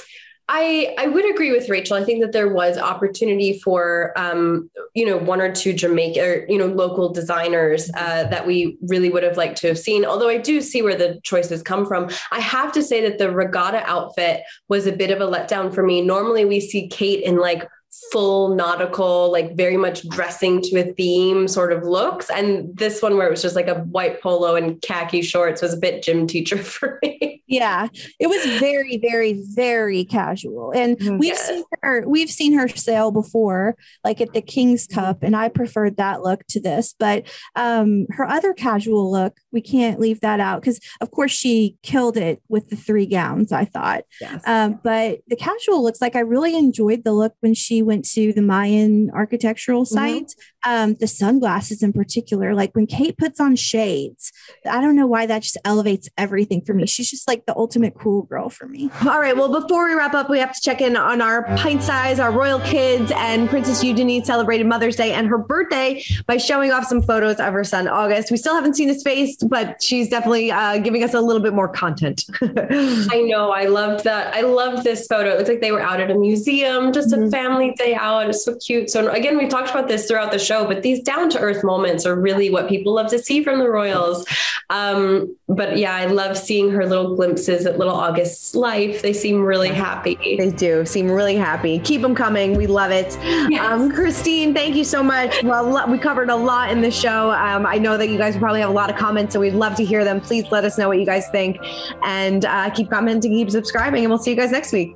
I 0.49 0.93
I 0.97 1.07
would 1.07 1.29
agree 1.29 1.51
with 1.51 1.69
Rachel. 1.69 1.95
I 1.95 2.03
think 2.03 2.21
that 2.21 2.33
there 2.33 2.53
was 2.53 2.77
opportunity 2.77 3.59
for 3.59 4.12
um, 4.17 4.69
you 4.93 5.05
know 5.05 5.17
one 5.17 5.39
or 5.39 5.51
two 5.51 5.71
Jamaica 5.71 6.21
or 6.21 6.45
you 6.49 6.57
know 6.57 6.67
local 6.67 7.13
designers 7.13 7.89
uh, 7.95 8.25
that 8.25 8.45
we 8.45 8.77
really 8.81 9.09
would 9.09 9.23
have 9.23 9.38
liked 9.38 9.57
to 9.59 9.67
have 9.67 9.79
seen. 9.79 10.03
Although 10.03 10.29
I 10.29 10.38
do 10.38 10.59
see 10.59 10.81
where 10.81 10.97
the 10.97 11.21
choices 11.23 11.63
come 11.63 11.86
from. 11.86 12.09
I 12.31 12.41
have 12.41 12.73
to 12.73 12.83
say 12.83 13.01
that 13.07 13.19
the 13.19 13.31
regatta 13.31 13.83
outfit 13.86 14.43
was 14.67 14.86
a 14.86 14.91
bit 14.91 15.12
of 15.12 15.21
a 15.21 15.31
letdown 15.31 15.73
for 15.73 15.83
me. 15.83 16.01
Normally 16.01 16.43
we 16.43 16.59
see 16.59 16.89
Kate 16.89 17.23
in 17.23 17.38
like 17.38 17.67
full 18.12 18.55
nautical, 18.55 19.31
like 19.31 19.55
very 19.55 19.77
much 19.77 20.07
dressing 20.09 20.62
to 20.62 20.79
a 20.79 20.93
theme 20.93 21.47
sort 21.47 21.71
of 21.71 21.83
looks. 21.83 22.29
And 22.29 22.75
this 22.75 23.01
one 23.01 23.17
where 23.17 23.27
it 23.27 23.31
was 23.31 23.41
just 23.41 23.55
like 23.55 23.67
a 23.67 23.81
white 23.81 24.21
polo 24.21 24.55
and 24.55 24.81
khaki 24.81 25.21
shorts 25.21 25.62
was 25.62 25.73
a 25.73 25.77
bit 25.77 26.03
gym 26.03 26.27
teacher 26.27 26.57
for 26.63 26.99
me. 27.01 27.42
Yeah. 27.53 27.87
It 28.19 28.27
was 28.27 28.43
very, 28.59 28.97
very, 28.97 29.41
very 29.53 30.05
casual. 30.05 30.71
And 30.71 30.97
mm-hmm. 30.97 31.17
we've 31.17 31.33
yes. 31.33 31.47
seen 31.47 31.63
her, 31.81 32.03
we've 32.07 32.29
seen 32.29 32.53
her 32.53 32.67
sail 32.67 33.11
before, 33.11 33.75
like 34.03 34.21
at 34.21 34.33
the 34.33 34.41
King's 34.41 34.87
Cup, 34.87 35.23
and 35.23 35.35
I 35.35 35.49
preferred 35.49 35.97
that 35.97 36.21
look 36.21 36.45
to 36.49 36.61
this. 36.61 36.95
But 36.97 37.25
um 37.55 38.05
her 38.11 38.27
other 38.27 38.53
casual 38.53 39.11
look, 39.11 39.37
we 39.51 39.61
can't 39.61 39.99
leave 39.99 40.21
that 40.21 40.39
out 40.39 40.61
because 40.61 40.79
of 41.01 41.11
course 41.11 41.31
she 41.31 41.77
killed 41.83 42.17
it 42.17 42.41
with 42.49 42.69
the 42.69 42.75
three 42.75 43.05
gowns, 43.05 43.51
I 43.51 43.65
thought. 43.65 44.03
Yes. 44.19 44.41
Um, 44.45 44.79
but 44.83 45.19
the 45.27 45.35
casual 45.35 45.83
looks 45.83 46.01
like 46.01 46.15
I 46.15 46.19
really 46.19 46.55
enjoyed 46.57 47.03
the 47.03 47.13
look 47.13 47.33
when 47.39 47.53
she 47.53 47.81
went 47.81 48.05
to 48.09 48.33
the 48.33 48.41
Mayan 48.41 49.09
architectural 49.11 49.83
mm-hmm. 49.83 49.93
site. 49.93 50.23
Mm-hmm. 50.23 50.52
Um, 50.65 50.95
the 50.95 51.08
sunglasses 51.08 51.84
in 51.84 51.93
particular, 51.93 52.54
like 52.54 52.73
when 52.76 52.88
Kate 52.88 53.17
puts 53.17 53.39
on 53.39 53.56
shades, 53.56 54.32
I 54.69 54.82
don't 54.82 54.95
know 54.95 55.08
why 55.08 55.26
that 55.26 55.43
just 55.43 55.58
elevates 55.65 56.10
everything 56.17 56.62
for 56.62 56.73
me. 56.73 56.86
She's 56.86 57.10
just 57.10 57.28
like 57.28 57.45
the 57.45 57.56
ultimate 57.56 57.95
cool 57.95 58.23
girl 58.23 58.49
for 58.49 58.67
me. 58.67 58.89
All 59.02 59.19
right. 59.19 59.36
Well, 59.36 59.62
before 59.62 59.88
we 59.88 59.93
wrap 59.93 60.13
up, 60.13 60.30
we 60.30 60.39
have 60.39 60.54
to 60.54 60.62
check 60.62 60.82
in 60.82 60.95
on 60.95 61.21
our 61.21 61.43
pint 61.58 61.84
size, 61.84 62.19
our 62.19 62.32
royal 62.32 62.60
kids, 62.62 63.12
and 63.15 63.49
Princess 63.49 63.84
Eugenie 63.84 64.23
celebrated 64.23 64.65
Mother's 64.67 64.95
Day 64.95 65.13
and 65.13 65.28
her 65.28 65.38
birthday 65.38 66.04
by 66.28 66.38
showing 66.38 66.71
off 66.71 66.86
some 66.86 67.02
photos 67.02 67.39
of 67.39 67.54
her 67.54 67.63
son, 67.63 67.88
August. 67.88 68.32
We 68.32 68.38
still 68.38 68.56
haven't 68.56 68.76
seen 68.76 68.88
his 68.88 69.04
face, 69.04 69.38
but 69.38 69.82
she's 69.82 70.10
definitely 70.10 70.52
uh, 70.52 70.78
giving 70.80 71.04
us 71.04 71.13
a 71.13 71.21
little 71.21 71.41
bit 71.41 71.54
more 71.54 71.67
content. 71.67 72.23
I 72.41 73.23
know. 73.26 73.52
I 73.52 73.65
loved 73.65 74.04
that. 74.06 74.34
I 74.34 74.41
loved 74.41 74.84
this 74.84 75.08
photo. 75.08 75.32
It 75.32 75.38
looked 75.38 75.49
like 75.49 75.62
they 75.62 75.71
were 75.71 75.82
out 75.82 75.99
at 75.99 76.12
a 76.12 76.15
museum, 76.15 76.91
just 76.93 77.10
mm-hmm. 77.10 77.23
a 77.23 77.32
family 77.32 77.73
day 77.78 77.95
out. 77.95 78.30
It's 78.30 78.45
so 78.45 78.56
cute. 78.56 78.89
So 78.89 79.10
again, 79.12 79.38
we've 79.38 79.49
talked 79.49 79.69
about 79.69 79.88
this 79.88 80.08
throughout 80.08 80.32
the 80.32 80.39
show, 80.53 80.65
but 80.67 80.83
these 80.83 81.01
down 81.01 81.29
to 81.31 81.39
earth 81.39 81.63
moments 81.63 82.05
are 82.05 82.15
really 82.15 82.49
what 82.49 82.69
people 82.69 82.93
love 82.93 83.09
to 83.09 83.19
see 83.19 83.43
from 83.43 83.59
the 83.59 83.69
royals. 83.69 84.25
Um, 84.69 85.35
but 85.47 85.77
yeah, 85.77 85.95
I 85.95 86.05
love 86.05 86.37
seeing 86.37 86.71
her 86.71 86.85
little 86.85 87.15
glimpses 87.15 87.65
at 87.65 87.77
little 87.77 87.93
August's 87.93 88.55
life. 88.55 89.01
They 89.01 89.13
seem 89.13 89.41
really 89.41 89.69
happy. 89.69 90.17
They 90.37 90.51
do 90.51 90.85
seem 90.85 91.11
really 91.11 91.35
happy. 91.35 91.79
Keep 91.79 92.01
them 92.01 92.15
coming. 92.15 92.55
We 92.55 92.67
love 92.67 92.91
it. 92.91 93.17
Yes. 93.49 93.71
Um, 93.71 93.91
Christine, 93.91 94.53
thank 94.53 94.75
you 94.75 94.83
so 94.83 95.03
much. 95.03 95.43
Well, 95.43 95.89
we 95.89 95.97
covered 95.97 96.29
a 96.29 96.35
lot 96.35 96.71
in 96.71 96.81
the 96.81 96.91
show. 96.91 97.31
Um, 97.31 97.65
I 97.65 97.77
know 97.77 97.97
that 97.97 98.09
you 98.09 98.17
guys 98.17 98.37
probably 98.37 98.61
have 98.61 98.69
a 98.69 98.73
lot 98.73 98.89
of 98.89 98.95
comments, 98.95 99.33
so 99.33 99.39
we'd 99.39 99.53
love 99.53 99.75
to 99.75 99.85
hear 99.85 100.03
them. 100.03 100.21
Please 100.21 100.45
let 100.51 100.63
us 100.63 100.77
know 100.77 100.87
what 100.87 100.99
you 100.99 101.05
guys 101.05 101.27
think 101.29 101.57
and 102.03 102.45
uh, 102.45 102.69
keep 102.69 102.89
commenting, 102.89 103.33
keep 103.33 103.51
subscribing, 103.51 104.03
and 104.03 104.09
we'll 104.09 104.19
see 104.19 104.31
you 104.31 104.37
guys 104.37 104.51
next 104.51 104.71
week. 104.71 104.95